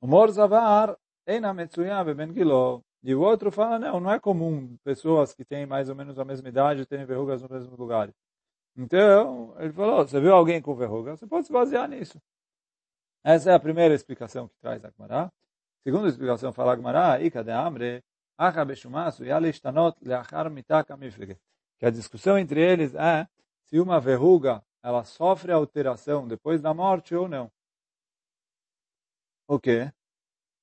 O 0.00 0.06
Morzavar 0.06 0.96
Eina. 1.26 1.54
E 3.02 3.14
o 3.14 3.20
outro 3.20 3.50
fala, 3.50 3.78
não, 3.78 4.00
não 4.00 4.12
é 4.12 4.20
comum 4.20 4.76
pessoas 4.84 5.32
que 5.32 5.44
têm 5.44 5.64
mais 5.66 5.88
ou 5.88 5.94
menos 5.94 6.18
a 6.18 6.24
mesma 6.24 6.48
idade 6.48 6.86
terem 6.86 7.06
verrugas 7.06 7.40
nos 7.40 7.50
mesmos 7.50 7.78
lugares. 7.78 8.14
Então, 8.76 9.54
ele 9.58 9.72
falou, 9.72 10.06
você 10.06 10.20
viu 10.20 10.34
alguém 10.34 10.60
com 10.60 10.74
verruga? 10.74 11.16
Você 11.16 11.26
pode 11.26 11.46
se 11.46 11.52
basear 11.52 11.88
nisso. 11.88 12.20
Essa 13.24 13.52
é 13.52 13.54
a 13.54 13.60
primeira 13.60 13.94
explicação 13.94 14.48
que 14.48 14.54
traz 14.60 14.84
a 14.84 14.90
Gemara. 14.90 15.32
Segunda 15.82 16.08
explicação 16.08 16.52
fala 16.52 16.72
a 16.72 16.76
Gemara, 16.76 17.22
Ika 17.22 17.42
de 17.42 17.50
Amre, 17.50 18.02
que 21.78 21.86
a 21.86 21.90
discussão 21.90 22.38
entre 22.38 22.60
eles 22.60 22.94
é 22.94 23.26
se 23.64 23.78
uma 23.78 24.00
verruga 24.00 24.62
ela 24.82 25.04
sofre 25.04 25.52
alteração 25.52 26.26
depois 26.26 26.62
da 26.62 26.72
morte 26.72 27.14
ou 27.14 27.28
não. 27.28 27.50
O 29.46 29.58
quê? 29.58 29.92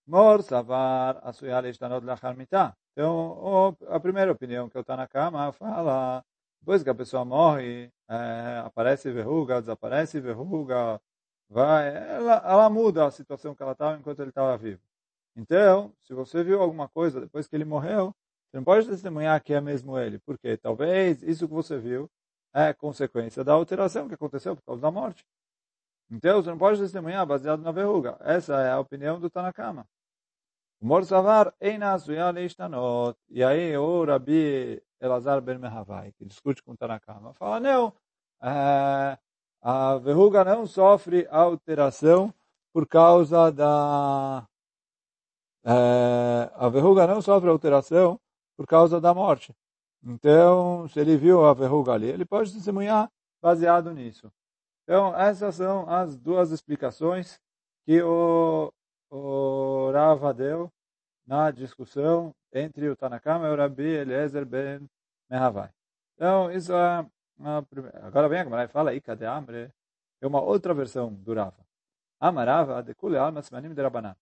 Mor 0.08 0.42
savar 0.42 1.20
asuyal 1.24 1.66
ishtanot 1.68 2.06
lachar 2.06 2.36
mitah. 2.36 2.76
Então, 2.94 3.76
a 3.90 4.00
primeira 4.00 4.32
opinião 4.32 4.70
que 4.70 4.78
eu 4.78 4.82
estou 4.82 4.98
na 4.98 5.08
cama 5.08 5.52
fala, 5.52 6.24
depois 6.62 6.82
que 6.84 6.90
a 6.90 6.96
pessoa 6.96 7.24
morre, 7.26 7.92
é, 8.10 8.64
aparece 8.66 9.12
verruga, 9.12 9.60
desaparece 9.62 10.20
verruga, 10.20 11.00
vai, 11.50 11.90
ela, 11.96 12.36
ela 12.46 12.70
muda 12.70 13.06
a 13.06 13.12
situação 13.12 13.54
que 13.54 13.62
ela 13.62 13.74
estava 13.74 13.98
enquanto 13.98 14.20
ele 14.22 14.30
estava 14.30 14.58
vivo. 14.58 14.82
Então, 15.38 15.94
se 16.02 16.16
você 16.16 16.44
viu 16.44 16.60
alguma 16.62 16.90
coisa 16.90 17.22
depois 17.22 17.48
que 17.48 17.56
ele 17.56 17.64
morreu, 17.64 18.12
você 18.50 18.58
não 18.58 18.64
pode 18.64 18.88
testemunhar 18.88 19.42
que 19.44 19.54
é 19.54 19.62
mesmo 19.62 19.98
ele, 19.98 20.18
porque 20.20 20.58
talvez 20.58 21.22
isso 21.22 21.48
que 21.48 21.54
você 21.54 21.78
viu 21.78 22.10
é 22.54 22.74
consequência 22.74 23.44
da 23.44 23.54
alteração 23.54 24.08
que 24.08 24.16
aconteceu 24.16 24.56
por 24.56 24.64
causa 24.64 24.82
da 24.82 24.90
morte. 24.90 25.24
Então, 26.10 26.42
você 26.42 26.50
não 26.50 26.58
pode 26.58 26.80
testemunhar 26.80 27.24
baseado 27.26 27.62
na 27.62 27.72
verruga. 27.72 28.18
Essa 28.22 28.62
é 28.62 28.72
a 28.72 28.80
opinião 28.80 29.20
do 29.20 29.30
Tanakama. 29.30 29.88
O 30.82 30.88
Morsavar 30.88 31.54
E 33.30 33.44
aí 33.44 33.78
o 33.78 34.06
Rabi 34.06 34.82
Elazar 35.00 35.42
Ben 35.42 35.60
Mehavai, 35.60 36.14
que 36.14 36.26
discute 36.26 36.64
com 36.64 36.72
o 36.72 36.78
Tanakama, 36.78 37.34
fala, 37.36 37.60
não, 37.60 37.94
é, 38.42 39.18
a 39.62 39.98
verruga 39.98 40.44
não 40.44 40.66
sofre 40.66 41.28
alteração 41.30 42.34
por 42.74 42.88
causa 42.88 43.52
da 43.52 44.48
é, 45.70 46.50
a 46.56 46.70
verruga 46.70 47.06
não 47.06 47.22
sofre 47.22 47.50
alteração 47.50 48.18
por 48.56 48.66
causa 48.66 49.02
da 49.02 49.14
morte. 49.14 49.54
Então, 50.02 50.88
se 50.88 50.98
ele 51.00 51.18
viu 51.18 51.46
a 51.46 51.54
verruga 51.54 51.92
ali, 51.92 52.08
ele 52.08 52.24
pode 52.26 52.54
testemunhar 52.54 53.10
baseado 53.42 53.94
nisso. 53.94 54.32
Então, 54.84 55.14
essas 55.20 55.56
são 55.56 55.90
as 55.90 56.16
duas 56.16 56.52
explicações 56.52 57.38
que 57.86 58.02
o, 58.02 58.72
o 59.10 59.92
Rava 59.92 60.34
deu 60.34 60.72
na 61.26 61.52
discussão 61.52 62.34
entre 62.54 62.88
o 62.88 62.96
Tanakama 62.96 63.48
e 63.48 63.52
o 63.52 63.58
Rabi 63.58 63.84
Eliezer 63.84 64.46
ben 64.46 64.90
Mehavai. 65.30 65.70
Então, 66.16 66.50
isso 66.50 66.72
é 66.72 67.06
uma 67.38 67.62
primeira. 67.64 68.08
Agora 68.08 68.30
vem 68.30 68.40
a 68.40 68.44
Gemara 68.46 68.64
e 68.64 68.68
fala, 68.70 68.94
Ika 68.94 69.18
de 69.18 69.26
Amre, 69.26 69.70
é 70.22 70.28
uma 70.28 70.42
outra 70.42 70.74
versão 70.74 71.14
do 71.14 71.34
Rava. 71.34 71.68
Amarava 72.22 72.82
de 72.82 72.96
Kule 72.96 73.18
Alma 73.18 73.42
Simanim 73.42 73.74
de 73.74 73.82
Rabanan. 73.82 74.16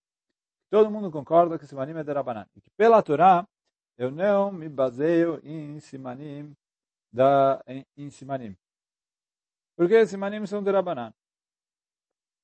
Todo 0.69 0.91
mundo 0.91 1.11
concorda 1.11 1.57
que 1.59 1.67
Simanim 1.67 1.97
é 1.97 2.03
de 2.03 2.13
Rabanan. 2.13 2.47
E 2.55 2.61
que 2.61 2.69
pela 2.71 3.01
Torá, 3.03 3.47
eu 3.97 4.11
não 4.11 4.51
me 4.51 4.67
baseio 4.67 5.39
em 5.43 5.79
Simanim, 5.79 6.55
da, 7.11 7.61
em, 7.67 7.85
em 7.97 8.09
Simanim. 8.09 8.55
Porque 9.75 10.05
Simanim 10.05 10.45
são 10.45 10.63
de 10.63 10.71
Rabanan. 10.71 11.13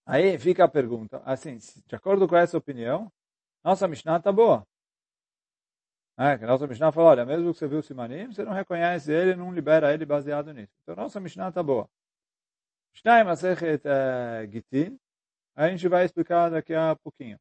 Aí 0.06 0.38
fica 0.40 0.64
a 0.66 0.68
pergunta, 0.68 1.22
assim, 1.26 1.58
de 1.58 1.96
acordo 1.96 2.28
com 2.28 2.36
essa 2.36 2.58
opinião, 2.58 3.12
nossa 3.64 3.88
Mishnah 3.88 4.18
está 4.18 4.32
boa. 4.32 4.66
É, 6.18 6.38
que 6.38 6.46
nossa 6.46 6.68
Mishnah 6.68 6.92
fala, 6.92 7.10
olha, 7.10 7.26
mesmo 7.26 7.52
que 7.52 7.60
você 7.60 7.68
viu 7.68 7.80
o 7.80 7.84
Simanim, 7.84 8.28
você 8.32 8.44
não 8.44 8.54
reconhece 8.54 9.12
ele, 9.12 9.36
não 9.36 9.54
libera 9.54 9.94
ele 9.94 10.06
baseado 10.06 10.54
nisso. 10.54 10.74
Então, 10.84 10.96
nossa 10.96 11.20
Mishnah 11.20 11.50
está 11.50 11.64
boa. 11.64 11.90
Mishnah 12.94 13.24
Masechet 13.24 13.82
uh, 13.88 14.52
Gitin, 14.52 15.00
a 15.56 15.70
gente 15.70 15.88
vai 15.88 16.06
explicar 16.06 16.50
daqui 16.50 16.74
a 16.74 16.96
pouquinho. 16.96 17.40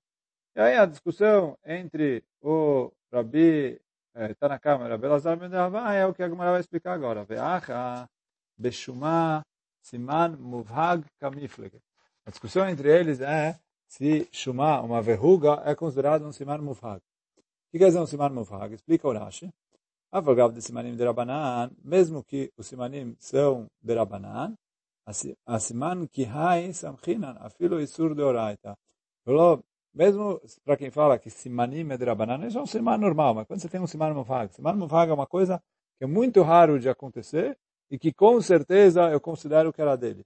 E 0.55 0.61
aí 0.61 0.77
a 0.77 0.87
discussão 0.87 1.57
entre 1.65 2.25
o 2.41 2.93
Rabi 3.13 3.81
está 4.15 4.49
na 4.49 4.59
câmera, 4.59 4.99
Belazar 4.99 5.37
Ben 5.37 5.51
é 5.95 6.07
o 6.07 6.15
que 6.15 6.23
a 6.23 6.29
Gemara 6.29 6.53
vai 6.53 6.61
explicar 6.61 6.95
agora. 6.95 7.25
Ve'acha 7.25 8.09
beshuma 8.59 9.43
siman 9.81 10.37
muvhag 10.37 11.05
kamifleg. 11.19 11.81
A 12.27 12.31
discussão 12.31 12.69
entre 12.69 12.89
eles 12.89 13.21
é 13.21 13.59
se 13.91 14.29
Shumá, 14.31 14.81
uma 14.83 15.03
verruga, 15.03 15.63
é 15.65 15.75
considerado 15.75 16.25
um 16.25 16.31
Siman 16.31 16.59
Mufhag. 16.59 16.99
O 16.99 17.71
que 17.73 17.79
quer 17.79 17.87
dizer 17.87 17.99
um 17.99 18.07
Siman 18.07 18.31
Mufhag? 18.31 18.73
Explica 18.73 19.09
o 19.09 19.13
Rashi. 19.13 19.51
Avagav 20.13 20.53
de 20.53 20.63
Simanim 20.63 20.95
de 20.95 21.05
Rabanan, 21.05 21.73
mesmo 21.83 22.23
que 22.23 22.53
os 22.57 22.69
Simanim 22.69 23.17
são 23.19 23.67
de 23.83 23.95
Rabanan, 23.95 24.55
a 25.47 25.59
Siman 25.59 26.07
Kihai 26.07 26.73
Samchinan, 26.73 27.37
afilo 27.41 27.81
Isur 27.81 28.15
de 28.15 28.23
Oraita. 28.23 28.77
Mesmo 29.95 30.41
para 30.65 30.77
quem 30.77 30.91
fala 30.91 31.19
que 31.19 31.31
Simanim 31.31 31.91
é 31.91 31.97
de 31.97 32.47
isso 32.47 32.59
é 32.59 32.63
um 32.63 32.67
Siman 32.67 32.99
normal, 32.99 33.35
mas 33.35 33.47
quando 33.47 33.61
você 33.61 33.69
tem 33.69 33.81
um 33.81 33.87
Siman 33.87 34.15
Mufhag, 34.15 34.55
Siman 34.55 34.75
Mufhag 34.75 35.11
é 35.11 35.15
uma 35.15 35.27
coisa 35.27 35.63
que 35.99 36.05
é 36.05 36.07
muito 36.07 36.43
raro 36.43 36.79
de 36.79 36.89
acontecer 36.89 37.59
e 37.91 37.99
que 37.99 38.13
com 38.13 38.41
certeza 38.41 39.11
eu 39.11 39.21
considero 39.21 39.73
que 39.73 39.83
era 39.83 39.97
dele. 39.97 40.25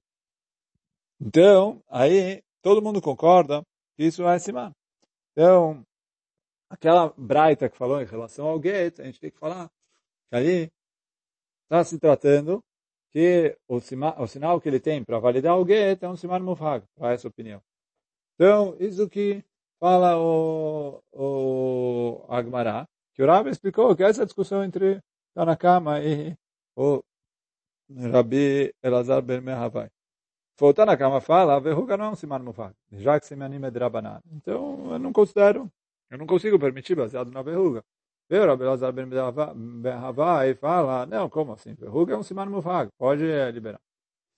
Então, 1.20 1.83
aí 1.88 2.42
todo 2.62 2.83
mundo 2.83 3.00
concorda 3.00 3.62
que 3.96 4.05
isso 4.05 4.27
é 4.29 4.38
Siman. 4.38 4.72
Então, 5.33 5.85
aquela 6.68 7.12
braita 7.16 7.68
que 7.68 7.77
falou 7.77 8.00
em 8.03 8.07
relação 8.07 8.46
ao 8.46 8.62
get, 8.62 9.00
a 9.00 9.05
gente 9.05 9.20
tem 9.20 9.31
que 9.31 9.38
falar 9.38 9.70
que 10.29 10.37
ali 10.37 10.72
está 11.64 11.83
se 11.85 11.98
tratando 11.98 12.62
que 13.11 13.57
o, 13.68 13.81
sima, 13.81 14.20
o 14.20 14.27
sinal 14.27 14.61
que 14.61 14.68
ele 14.68 14.81
tem 14.81 15.05
para 15.05 15.18
validar 15.18 15.57
o 15.59 15.66
get 15.66 16.03
é 16.03 16.09
um 16.09 16.16
Siman 16.16 16.40
Mufag, 16.40 16.85
para 16.96 17.12
essa 17.12 17.29
opinião. 17.29 17.62
Então, 18.35 18.77
isso 18.81 19.09
que 19.09 19.44
fala 19.85 20.16
o, 20.16 21.03
o 21.12 22.25
Agmará, 22.31 22.88
que 23.12 23.23
o 23.23 23.27
Rabi 23.27 23.51
explicou 23.51 23.94
que 23.94 24.03
essa 24.03 24.25
discussão 24.25 24.64
entre 24.64 24.99
Tanakama 25.35 26.01
e 26.01 26.35
o 26.75 27.03
Rabi 28.11 28.75
Elazar 28.83 29.20
Ben 29.20 29.42
Mehavai. 29.42 29.90
Voltando 30.59 30.88
à 30.88 30.97
cama 30.97 31.20
fala, 31.20 31.57
a 31.57 31.61
verruga 31.61 31.99
não 31.99 32.07
é 32.07 32.09
um 32.09 32.14
siman 32.14 32.38
mufag, 32.38 32.75
já 32.92 33.20
que 33.20 33.27
simanim 33.27 33.62
é 33.62 33.70
drabanan. 33.70 34.23
Então, 34.33 34.90
eu 34.90 34.99
não 34.99 35.12
considero, 35.12 35.70
eu 36.11 36.16
não 36.16 36.27
consigo 36.27 36.59
permitir 36.59 36.94
baseado 36.94 37.31
na 37.31 37.42
verruga. 37.42 37.85
Veio 38.31 38.47
Rabbi 38.47 38.64
Lazar 38.64 38.90
ben 38.90 39.92
Havai 39.92 40.55
fala, 40.55 41.05
não, 41.05 41.29
como 41.29 41.53
assim? 41.53 41.75
Verruga 41.75 42.14
é 42.14 42.16
um 42.16 42.23
siman 42.23 42.47
mufag, 42.47 42.90
pode 42.97 43.23
liberar. 43.53 43.81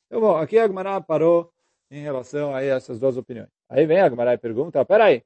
Então, 0.06 0.20
bom, 0.20 0.36
aqui 0.38 0.58
a 0.58 0.66
Gemara 0.66 1.00
parou 1.00 1.52
em 1.88 2.02
relação 2.02 2.52
a 2.52 2.64
essas 2.64 2.98
duas 2.98 3.16
opiniões. 3.16 3.48
Aí 3.68 3.86
vem 3.86 4.00
a 4.00 4.10
Gemara 4.10 4.34
e 4.34 4.38
pergunta, 4.38 4.84
peraí, 4.84 5.22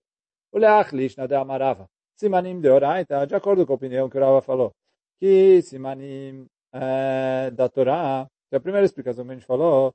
o 0.52 0.58
leach 0.58 0.94
lishna 0.94 1.26
de 1.26 1.34
amarava, 1.34 1.88
simanim 2.16 2.60
de 2.60 2.68
oraita, 2.68 3.26
de 3.26 3.34
acordo 3.34 3.66
com 3.66 3.72
a 3.72 3.76
opinião 3.76 4.08
que 4.08 4.18
o 4.18 4.20
Rava 4.20 4.42
falou, 4.42 4.72
que 5.18 5.62
simanim 5.62 6.46
é, 6.72 7.50
da 7.50 7.68
Torá, 7.68 8.26
que 8.48 8.56
é 8.56 8.58
a 8.58 8.60
primeira 8.60 8.84
explicação 8.84 9.24
que 9.24 9.30
a 9.32 9.34
gente 9.34 9.46
falou, 9.46 9.94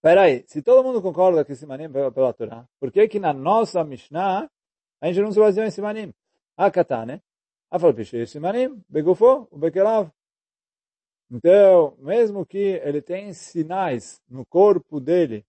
Peraí, 0.00 0.44
se 0.46 0.62
todo 0.62 0.84
mundo 0.84 1.02
concorda 1.02 1.44
que 1.44 1.56
Simanim 1.56 1.84
é 1.84 2.10
pela 2.10 2.32
Torá, 2.32 2.64
por 2.78 2.92
que 2.92 3.08
que 3.08 3.18
na 3.18 3.32
nossa 3.32 3.82
Mishnah 3.82 4.48
a 5.00 5.06
gente 5.06 5.20
não 5.20 5.32
se 5.32 5.40
baseou 5.40 5.66
em 5.66 5.70
Simanim? 5.72 6.14
A 6.56 6.70
Katane, 6.70 7.20
a 7.68 7.78
Falpiche 7.78 8.24
Simanim, 8.26 8.80
Begufo, 8.88 9.48
o 9.50 9.58
Bekelav. 9.58 10.10
Então, 11.30 11.96
mesmo 11.98 12.46
que 12.46 12.80
ele 12.84 13.02
tem 13.02 13.32
sinais 13.32 14.22
no 14.28 14.46
corpo 14.46 15.00
dele 15.00 15.44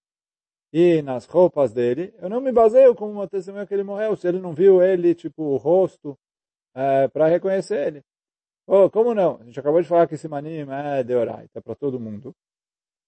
e 0.72 1.02
nas 1.02 1.26
roupas 1.26 1.74
dele, 1.74 2.14
eu 2.20 2.30
não 2.30 2.40
me 2.42 2.52
baseio 2.52 2.96
como 2.96 3.12
uma 3.12 3.28
testemunha 3.28 3.66
que 3.66 3.74
ele 3.74 3.84
morreu, 3.84 4.16
se 4.16 4.28
ele 4.28 4.40
não 4.40 4.54
viu 4.54 4.82
ele, 4.82 5.16
tipo, 5.16 5.44
o 5.44 5.58
rosto, 5.58 6.18
é, 6.76 7.08
para 7.08 7.28
reconhecer 7.28 7.88
ele. 7.88 8.04
Oh, 8.68 8.90
como 8.90 9.16
não? 9.16 9.40
A 9.42 9.46
gente 9.46 9.60
acabou 9.60 9.82
de 9.82 9.88
falar 9.88 10.08
que 10.08 10.16
Simanim 10.18 10.68
é 10.70 11.04
deoraita 11.04 11.60
para 11.62 11.74
todo 11.76 12.00
mundo. 12.00 12.36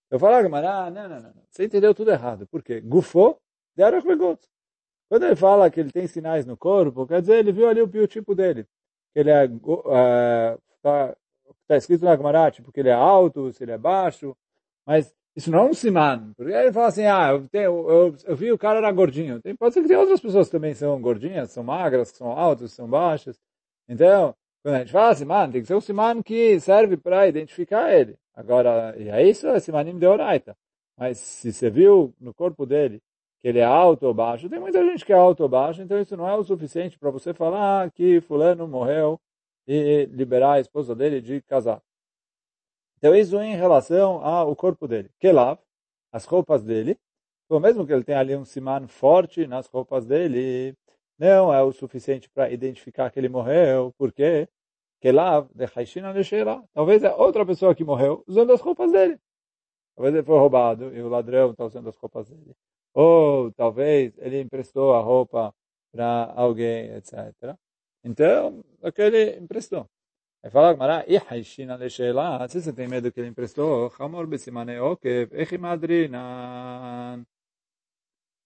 Eu 0.09 0.19
falo, 0.19 0.35
ah, 0.35 0.89
não, 0.89 1.07
não, 1.07 1.21
não, 1.21 1.33
você 1.49 1.65
entendeu 1.65 1.93
tudo 1.93 2.11
errado. 2.11 2.47
Por 2.47 2.63
quê? 2.63 2.81
Gufo 2.81 3.37
de 3.75 3.83
Arachlegot. 3.83 4.39
Quando 5.07 5.25
ele 5.25 5.35
fala 5.35 5.69
que 5.69 5.79
ele 5.79 5.91
tem 5.91 6.07
sinais 6.07 6.45
no 6.45 6.57
corpo, 6.57 7.05
quer 7.05 7.21
dizer, 7.21 7.37
ele 7.37 7.51
viu 7.51 7.69
ali 7.69 7.81
o 7.81 7.87
biotipo 7.87 8.33
dele. 8.33 8.67
Ele 9.13 9.29
é, 9.29 9.45
está 10.77 11.15
tá 11.67 11.77
escrito 11.77 12.03
na 12.03 12.15
Gemara, 12.15 12.49
tipo, 12.51 12.71
que 12.71 12.79
ele 12.79 12.89
é 12.89 12.93
alto, 12.93 13.51
se 13.53 13.63
ele 13.63 13.71
é 13.71 13.77
baixo, 13.77 14.35
mas 14.85 15.13
isso 15.35 15.49
não 15.49 15.59
é 15.59 15.63
um 15.63 15.73
siman. 15.73 16.33
Porque 16.35 16.51
ele 16.51 16.71
fala 16.71 16.87
assim, 16.87 17.05
ah, 17.05 17.29
eu, 17.31 17.47
tenho, 17.47 17.89
eu, 17.89 18.15
eu, 18.25 18.35
vi 18.35 18.51
o 18.51 18.57
cara 18.57 18.79
era 18.79 18.91
gordinho. 18.91 19.41
Tem, 19.41 19.55
pode 19.55 19.73
ser 19.73 19.81
que 19.81 19.87
tem 19.87 19.97
outras 19.97 20.19
pessoas 20.19 20.47
que 20.47 20.51
também 20.51 20.73
são 20.73 21.01
gordinhas, 21.01 21.51
são 21.51 21.63
magras, 21.63 22.11
que 22.11 22.17
são 22.17 22.31
altas, 22.31 22.73
são 22.73 22.87
baixas. 22.87 23.39
Então, 23.87 24.35
quando 24.63 24.75
a 24.75 24.79
gente 24.79 24.91
fala 24.91 25.15
siman, 25.15 25.49
tem 25.51 25.61
que 25.61 25.67
ser 25.67 25.75
um 25.75 25.81
siman 25.81 26.21
que 26.21 26.59
serve 26.59 26.97
para 26.97 27.27
identificar 27.27 27.93
ele. 27.93 28.17
Agora, 28.35 28.95
e 28.97 29.09
é 29.09 29.27
isso, 29.27 29.47
é 29.47 29.59
simanim 29.59 29.97
de 29.97 30.05
oraita. 30.05 30.55
Mas 30.97 31.17
se 31.17 31.51
você 31.51 31.69
viu 31.69 32.13
no 32.19 32.33
corpo 32.33 32.65
dele 32.65 33.01
que 33.39 33.47
ele 33.47 33.59
é 33.59 33.65
alto 33.65 34.05
ou 34.05 34.13
baixo, 34.13 34.47
tem 34.49 34.59
muita 34.59 34.83
gente 34.85 35.03
que 35.03 35.11
é 35.11 35.15
alto 35.15 35.41
ou 35.41 35.49
baixo, 35.49 35.81
então 35.81 35.99
isso 35.99 36.15
não 36.15 36.29
é 36.29 36.35
o 36.35 36.43
suficiente 36.43 36.99
para 36.99 37.09
você 37.09 37.33
falar 37.33 37.89
que 37.91 38.21
fulano 38.21 38.67
morreu 38.67 39.19
e 39.67 40.05
liberar 40.11 40.53
a 40.53 40.59
esposa 40.59 40.95
dele 40.95 41.19
de 41.21 41.41
casar. 41.41 41.81
Então 43.01 43.15
isso 43.15 43.41
em 43.41 43.55
relação 43.55 44.23
ao 44.23 44.55
corpo 44.55 44.87
dele. 44.87 45.09
Que 45.19 45.31
lá, 45.31 45.57
as 46.11 46.25
roupas 46.25 46.63
dele, 46.63 46.99
então 47.45 47.59
mesmo 47.59 47.85
que 47.85 47.91
ele 47.91 48.03
tenha 48.03 48.19
ali 48.19 48.35
um 48.35 48.45
siman 48.45 48.87
forte 48.87 49.47
nas 49.47 49.65
roupas 49.65 50.05
dele, 50.05 50.77
não 51.17 51.51
é 51.51 51.63
o 51.63 51.71
suficiente 51.71 52.29
para 52.29 52.51
identificar 52.51 53.09
que 53.09 53.19
ele 53.19 53.27
morreu, 53.27 53.91
porque 53.97 54.47
Kelav 55.01 55.49
de 55.55 55.65
Haishina 55.75 56.11
Leshela. 56.11 56.63
Talvez 56.73 57.03
é 57.03 57.13
outra 57.15 57.45
pessoa 57.45 57.73
que 57.73 57.83
morreu 57.83 58.23
usando 58.27 58.53
as 58.53 58.61
roupas 58.61 58.91
dele. 58.91 59.19
Talvez 59.95 60.13
ele 60.15 60.23
foi 60.23 60.37
roubado 60.37 60.95
e 60.95 61.01
o 61.01 61.09
ladrão 61.09 61.51
está 61.51 61.65
usando 61.65 61.89
as 61.89 61.95
roupas 61.97 62.29
dele. 62.29 62.55
Ou 62.93 63.51
talvez 63.53 64.13
ele 64.19 64.39
emprestou 64.41 64.93
a 64.93 64.99
roupa 64.99 65.53
para 65.91 66.31
alguém, 66.35 66.93
etc. 66.95 67.55
Então, 68.03 68.63
aquele 68.81 69.37
emprestou. 69.37 69.89
Aí 70.43 70.49
fala 70.49 70.73
Gmará, 70.73 71.05
e 71.07 71.17
Haishina 71.17 71.75
Leshela. 71.75 72.47
Se 72.47 72.61
você 72.61 72.73
tem 72.73 72.87
medo 72.87 73.11
que 73.11 73.19
ele 73.19 73.29
emprestou, 73.29 73.91
Hamor 73.99 74.25
Besimane 74.25 74.79
Okev, 74.79 75.29
Echimadrinan. 75.33 77.23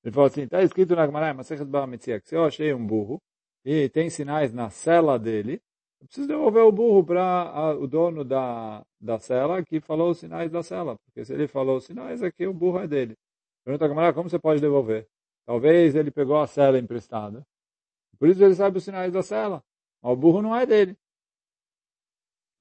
Ele 0.04 0.14
falou 0.14 0.28
assim, 0.28 0.42
está 0.44 0.62
escrito 0.62 0.96
na 0.96 1.08
Gmará, 1.08 1.34
Masechet 1.34 1.66
Ba 1.66 1.88
Mitzia, 1.88 2.20
que 2.20 2.28
se 2.28 2.36
eu 2.36 2.46
achei 2.46 2.74
um 2.74 2.86
burro 2.86 3.22
e 3.64 3.90
tem 3.90 4.10
sinais 4.10 4.54
na 4.54 4.70
cela 4.70 5.18
dele, 5.18 5.62
eu 6.02 6.08
preciso 6.08 6.28
devolver 6.28 6.64
o 6.64 6.72
burro 6.72 7.04
para 7.04 7.76
o 7.80 7.88
dono 7.88 8.24
da, 8.24 8.86
da 9.00 9.18
cela 9.18 9.64
que 9.64 9.80
falou 9.80 10.12
os 10.12 10.20
sinais 10.20 10.52
da 10.52 10.62
cela. 10.62 10.98
Porque 11.06 11.26
se 11.26 11.34
ele 11.34 11.48
falou 11.48 11.78
os 11.78 11.86
sinais, 11.86 12.22
aqui 12.22 12.46
o 12.46 12.54
burro 12.54 12.80
é 12.80 12.88
dele. 12.88 13.16
Pergunta 13.64 13.86
a 13.86 13.90
camarada, 13.90 14.14
como 14.14 14.30
você 14.30 14.38
pode 14.38 14.62
devolver? 14.62 15.08
Talvez 15.46 15.96
ele 15.96 16.12
pegou 16.12 16.38
a 16.38 16.46
cela 16.46 16.78
emprestada. 16.78 17.44
Por 18.20 18.30
isso 18.30 18.44
ele 18.44 18.54
sabe 18.54 18.78
os 18.78 18.84
sinais 18.84 19.14
da 19.14 19.24
cela. 19.24 19.64
Mas 20.04 20.12
o 20.14 20.16
burro 20.16 20.42
não 20.42 20.56
é 20.56 20.66
dele. 20.66 20.98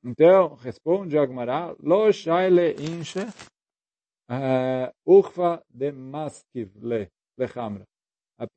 Então, 0.05 0.55
responde 0.57 1.17
Agmará, 1.17 1.75
Lo 1.81 2.13
shaile 2.13 2.75
inche 2.79 3.27
eh, 4.29 4.93
urfa 5.07 5.63
de 5.71 5.93
maskiv 5.93 6.71
le, 6.83 7.09
lechamra 7.39 7.85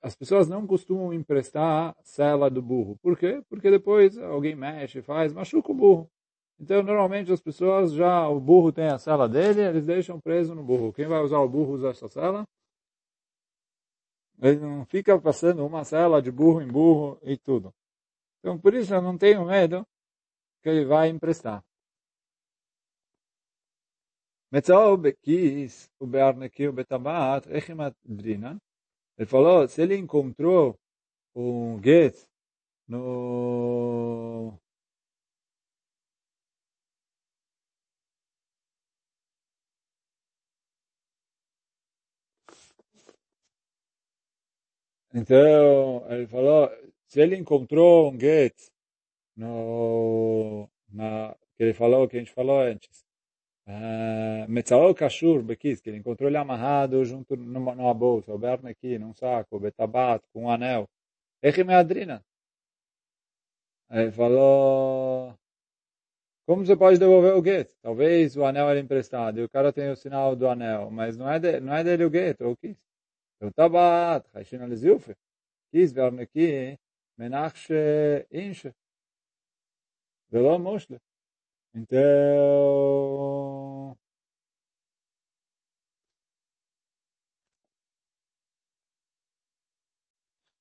as 0.02 0.16
pessoas 0.16 0.48
não 0.48 0.66
costumam 0.66 1.14
emprestar 1.14 1.90
a 1.90 1.96
cela 2.04 2.50
do 2.50 2.62
burro. 2.62 2.98
Por 3.02 3.18
quê? 3.18 3.42
Porque 3.50 3.70
depois 3.70 4.18
alguém 4.18 4.56
mexe, 4.56 5.02
faz, 5.02 5.34
machuca 5.34 5.72
o 5.72 5.76
burro. 5.76 6.10
Então, 6.60 6.82
normalmente 6.82 7.32
as 7.32 7.40
pessoas 7.40 7.94
já, 7.94 8.28
o 8.28 8.40
burro 8.40 8.72
tem 8.72 8.88
a 8.88 8.98
cela 8.98 9.30
dele, 9.30 9.62
eles 9.62 9.86
deixam 9.86 10.20
preso 10.20 10.56
no 10.56 10.64
burro. 10.64 10.92
Quem 10.92 11.08
vai 11.08 11.22
usar 11.22 11.40
o 11.40 11.50
burro 11.50 11.74
usa 11.74 11.90
essa 11.90 12.08
cela. 12.08 12.44
Ele 14.42 14.60
não 14.60 14.86
fica 14.86 15.20
passando 15.20 15.66
uma 15.66 15.84
cela 15.84 16.22
de 16.22 16.32
burro 16.32 16.62
em 16.62 16.68
burro 16.68 17.20
e 17.22 17.38
tudo. 17.38 17.72
Então, 18.40 18.58
por 18.58 18.74
isso 18.74 18.94
eu 18.94 19.02
não 19.02 19.18
tenho 19.18 19.46
medo 19.46 19.86
que 20.62 20.70
ele 20.70 20.86
vai 20.86 21.10
emprestar. 21.10 21.64
Metzal 24.52 24.98
bekis, 24.98 25.90
o 26.00 26.06
bearneki, 26.08 26.68
o 26.68 26.74
betabat, 26.74 27.48
echimat 27.50 27.96
drina. 28.06 28.58
Ele 29.18 29.28
falou, 29.28 29.68
se 29.68 29.82
ele 29.82 29.96
encontrou 29.98 30.78
um 31.36 31.82
get 31.84 32.16
no 32.88 34.58
Então, 45.14 46.06
ele 46.12 46.28
falou, 46.28 46.70
se 47.08 47.20
ele 47.20 47.36
encontrou 47.36 48.12
um 48.12 48.20
get 48.20 48.54
no, 49.38 50.70
na, 50.90 51.36
que 51.56 51.64
ele 51.64 51.74
falou, 51.74 52.08
que 52.08 52.18
a 52.18 52.20
gente 52.20 52.32
falou 52.32 52.60
antes, 52.60 53.06
Metzalol 54.48 54.96
Kashur 54.96 55.44
Bekis, 55.44 55.82
que 55.82 55.90
ele 55.90 55.98
encontrou 55.98 56.30
ele 56.30 56.38
amarrado 56.38 57.04
junto 57.06 57.36
numa, 57.36 57.76
numa 57.76 57.94
bolsa, 57.94 58.34
o 58.34 58.38
Berne 58.38 58.70
aqui, 58.72 58.98
num 58.98 59.14
saco, 59.14 59.60
betabat, 59.60 60.24
com 60.34 60.46
um 60.46 60.50
anel. 60.50 60.90
Echi 61.42 61.64
Meadrina. 61.64 62.24
Ele 63.90 64.12
falou, 64.12 65.38
como 66.46 66.66
você 66.66 66.76
pode 66.76 66.98
devolver 66.98 67.34
o 67.36 67.44
get? 67.44 67.70
Talvez 67.82 68.38
o 68.38 68.46
anel 68.46 68.70
era 68.70 68.80
emprestado 68.80 69.40
e 69.40 69.44
o 69.44 69.50
cara 69.50 69.74
tem 69.74 69.90
o 69.92 69.96
sinal 69.96 70.36
do 70.36 70.48
anel, 70.48 70.90
mas 70.90 71.18
não 71.18 71.30
é, 71.30 71.40
de, 71.40 71.60
não 71.60 71.74
é 71.76 71.84
dele 71.84 72.06
o 72.06 72.12
get, 72.12 72.40
ou 72.42 72.52
o 72.52 72.58
quis. 72.58 72.78
Eu 73.40 73.52
tabat, 73.54 74.26
Haishin 74.34 74.58
Alizilfe. 74.58 75.16
Quis 75.72 75.92
Berne 75.92 76.22
aqui, 76.22 76.80
menach 77.18 77.70
inche. 78.32 78.74
Veló 80.30 80.58
mosle. 80.60 81.00
Então, 81.74 81.98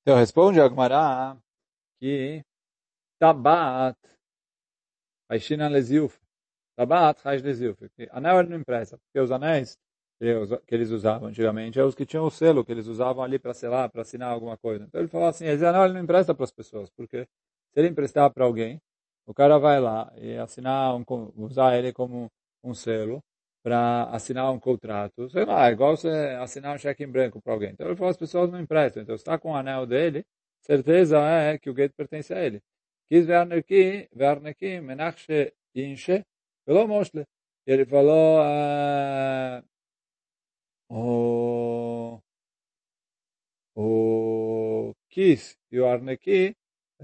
então 0.03 0.17
responde 0.17 0.61
a 0.61 0.69
Gmará 0.69 1.37
que 1.99 2.45
Tabat 3.19 3.97
Aishina 5.29 5.69
Leziuf. 5.69 6.19
Tabat 6.77 7.21
Raish 7.25 7.43
Leziuf. 7.43 7.79
Anel 8.11 8.41
ele 8.41 8.51
não 8.51 8.59
empresta, 8.59 8.99
porque 8.99 9.19
os 9.19 9.31
anéis 9.31 9.79
que 10.19 10.75
eles 10.75 10.91
usavam 10.91 11.29
antigamente, 11.29 11.79
é 11.79 11.85
os 11.85 11.95
que 11.95 12.07
tinham 12.07 12.25
o 12.25 12.31
selo 12.31 12.65
que 12.65 12.73
eles 12.73 12.87
usavam 12.87 13.23
ali 13.23 13.39
para 13.39 13.53
selar, 13.53 13.91
para 13.91 14.03
assinar 14.03 14.31
alguma 14.31 14.57
coisa. 14.57 14.85
Então 14.85 15.01
ele 15.01 15.09
falou 15.09 15.29
assim, 15.29 15.45
esse 15.47 15.65
anel 15.65 15.85
ele 15.85 15.95
não 15.95 16.01
empresta 16.01 16.35
para 16.35 16.45
as 16.45 16.51
pessoas, 16.51 16.89
porque 16.91 17.25
se 17.25 17.81
ele 17.81 17.89
emprestar 17.89 18.31
para 18.33 18.45
alguém, 18.45 18.81
o 19.27 19.35
cara 19.35 19.59
vai 19.59 19.81
lá 19.81 20.13
e 20.17 20.37
assinar 20.37 20.95
um, 20.97 21.05
usar 21.37 21.77
ele 21.77 21.93
como 21.93 22.31
um 22.63 22.75
selo 22.75 23.23
para 23.63 24.05
assinar 24.11 24.53
um 24.53 24.61
contrato, 24.61 25.29
sei 25.29 25.45
lá, 25.45 25.71
igual 25.73 25.97
você 25.97 26.09
assinar 26.41 26.75
um 26.75 26.79
cheque 26.79 27.03
em 27.05 27.11
branco 27.11 27.41
para 27.43 27.53
alguém. 27.53 27.71
Então 27.73 27.87
ele 27.87 27.97
falou, 27.97 28.11
as 28.11 28.17
pessoas 28.17 28.51
não 28.51 28.61
emprestam. 28.61 29.03
Então 29.03 29.17
está 29.17 29.39
com 29.39 29.51
o 29.53 29.57
anel 29.57 29.87
dele, 29.87 30.25
certeza 30.63 31.19
é 31.19 31.59
que 31.59 31.69
o 31.69 31.75
gueto 31.75 31.95
pertence 31.97 32.33
a 32.33 32.45
ele. 32.45 32.63
Quis 33.09 33.27
ver 33.27 33.53
aqui, 33.53 34.09
ver 34.13 34.47
aqui, 34.47 34.81
menachse 34.81 35.53
inche, 35.75 36.25
pelo 36.65 36.87
mostre. 36.87 37.25
Ele 37.67 37.85
falou, 37.85 38.41
uh, 38.41 39.63
o, 40.89 42.21
o 43.75 44.95
quis 45.09 45.57
e 45.73 45.81
o 45.81 45.87
arnequi 45.87 46.55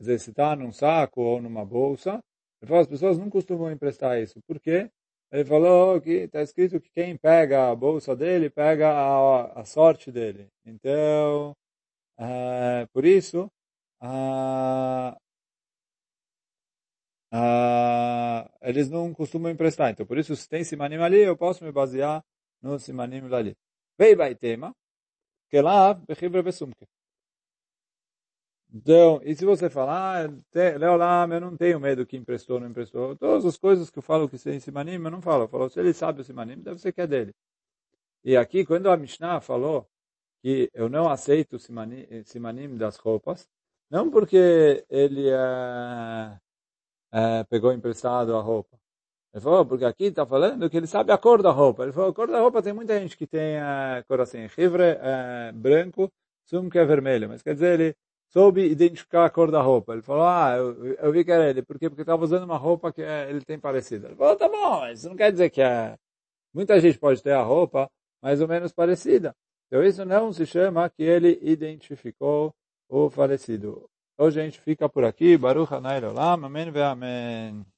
Se 0.01 0.31
está 0.31 0.57
num 0.57 0.73
saco 0.73 1.21
ou 1.21 1.41
numa 1.41 1.65
bolsa, 1.65 2.23
ele 2.61 2.69
falou, 2.69 2.81
as 2.83 2.89
pessoas 2.89 3.19
não 3.19 3.29
costumam 3.29 3.71
emprestar 3.71 4.21
isso. 4.21 4.41
Por 4.47 4.61
quê? 4.61 4.91
Ele 5.33 5.45
falou 5.45 6.01
que 6.01 6.11
está 6.11 6.43
escrito 6.43 6.81
que 6.81 6.91
quem 6.91 7.17
pega 7.17 7.71
a 7.71 7.75
bolsa 7.75 8.15
dele, 8.15 8.51
pega 8.51 8.91
a, 8.91 9.61
a 9.61 9.65
sorte 9.65 10.13
dele. 10.13 10.49
Então, 10.65 11.57
uh, 12.19 12.87
por 12.93 13.05
isso, 13.05 13.51
uh, 14.03 15.17
uh, 17.33 18.49
eles 18.61 18.91
não 18.91 19.13
costumam 19.15 19.51
emprestar. 19.51 19.91
Então, 19.91 20.07
por 20.07 20.19
isso, 20.19 20.37
se 20.37 20.49
tem 20.49 20.65
simanim 20.65 20.99
ali, 20.99 21.21
eu 21.21 21.37
posso 21.37 21.65
me 21.65 21.73
basear 21.73 22.23
no 22.61 22.79
simanim 22.79 23.23
ali. 23.35 23.57
Vei 23.99 24.15
vai 24.15 24.35
tema, 24.35 24.75
que 25.51 25.61
lá, 25.61 25.95
bechivre 25.95 26.43
besumke. 26.43 26.87
Então, 28.75 29.21
e 29.23 29.35
se 29.35 29.45
você 29.45 29.69
falar, 29.69 30.31
ah, 30.31 31.29
eu 31.31 31.41
não 31.41 31.57
tenho 31.57 31.79
medo 31.79 32.07
que 32.07 32.17
emprestou 32.17 32.57
ou 32.57 32.61
não 32.61 32.71
emprestou. 32.71 33.15
Todas 33.17 33.45
as 33.45 33.59
coisas 33.59 33.91
que 33.91 33.99
eu 33.99 34.03
falo 34.03 34.29
que 34.29 34.39
tem 34.39 34.59
Simanim, 34.61 34.95
eu 34.95 35.11
não 35.11 35.21
falo. 35.21 35.45
Eu 35.45 35.49
falo, 35.49 35.69
se 35.69 35.79
ele 35.79 35.93
sabe 35.93 36.23
o 36.23 36.25
Simanim, 36.25 36.59
deve 36.61 36.81
ser 36.81 36.93
que 36.93 37.03
é 37.03 37.07
dele. 37.07 37.35
E 38.25 38.37
aqui, 38.37 38.65
quando 38.65 38.89
a 38.91 38.97
Mishnah 38.97 39.41
falou 39.41 39.87
que 40.43 40.71
eu 40.75 40.89
não 40.89 41.09
aceito 41.11 41.59
Simanim, 41.59 42.07
simanim 42.25 42.77
das 42.77 42.97
roupas, 42.97 43.49
não 43.91 44.11
porque 44.11 44.85
ele 44.91 45.29
é, 45.29 46.39
é, 47.13 47.45
pegou 47.45 47.73
emprestado 47.73 48.35
a 48.37 48.41
roupa. 48.41 48.79
Ele 49.35 49.43
falou, 49.43 49.67
porque 49.67 49.85
aqui 49.85 50.05
está 50.07 50.27
falando 50.27 50.69
que 50.71 50.77
ele 50.77 50.87
sabe 50.87 51.13
a 51.13 51.19
cor 51.19 51.43
da 51.43 51.51
roupa. 51.51 51.85
Ele 51.85 51.93
falou, 51.93 52.11
a 52.11 52.15
cor 52.15 52.29
da 52.29 52.41
roupa 52.41 52.63
tem 52.63 52.73
muita 52.73 52.99
gente 53.01 53.17
que 53.17 53.27
tem 53.27 53.59
a 53.59 54.05
cor 54.09 54.21
assim, 54.21 54.49
chivre 54.49 54.83
é, 55.01 55.53
branco, 55.53 56.11
sum 56.47 56.71
que 56.71 56.79
é 56.79 56.85
vermelho. 56.85 57.29
Mas 57.29 57.43
quer 57.43 57.55
dizer, 57.55 57.81
ele 57.81 57.97
soube 58.33 58.63
identificar 58.63 59.27
a 59.27 59.31
cor 59.31 59.51
da 59.51 59.61
roupa. 59.61 59.93
Ele 59.93 60.03
falou, 60.03 60.25
ah, 60.25 60.55
eu, 60.57 60.95
eu 60.95 61.13
vi 61.13 61.25
que 61.25 61.31
era 61.31 61.51
ele. 61.51 61.63
Por 61.63 61.79
quê? 61.79 61.89
Porque 61.89 62.03
estava 62.03 62.25
usando 62.25 62.45
uma 62.45 62.57
roupa 62.57 62.93
que 62.93 63.03
é, 63.03 63.29
ele 63.29 63.45
tem 63.45 63.59
parecida. 63.59 64.09
Ele 64.09 64.17
falou, 64.17 64.37
tá 64.37 64.49
bom, 64.49 64.87
isso 64.89 65.09
não 65.09 65.17
quer 65.17 65.31
dizer 65.31 65.51
que 65.51 65.61
é... 65.61 65.97
Muita 66.55 66.81
gente 66.81 66.99
pode 66.99 67.23
ter 67.23 67.33
a 67.33 67.43
roupa 67.43 67.91
mais 68.23 68.41
ou 68.41 68.49
menos 68.49 68.73
parecida. 68.73 69.35
Então 69.67 69.83
isso 69.83 70.05
não 70.05 70.33
se 70.33 70.45
chama 70.47 70.89
que 70.91 71.03
ele 71.03 71.39
identificou 71.43 72.55
o 72.89 73.09
falecido. 73.09 73.89
Hoje 74.19 74.41
a 74.41 74.45
gente 74.45 74.61
fica 74.61 74.89
por 74.89 75.05
aqui. 75.05 75.37
Baruch 75.37 75.73
Hanai 75.73 76.05
Olam. 76.05 76.45
Amém 76.45 76.71
ve 76.71 76.83
Amém. 76.83 77.72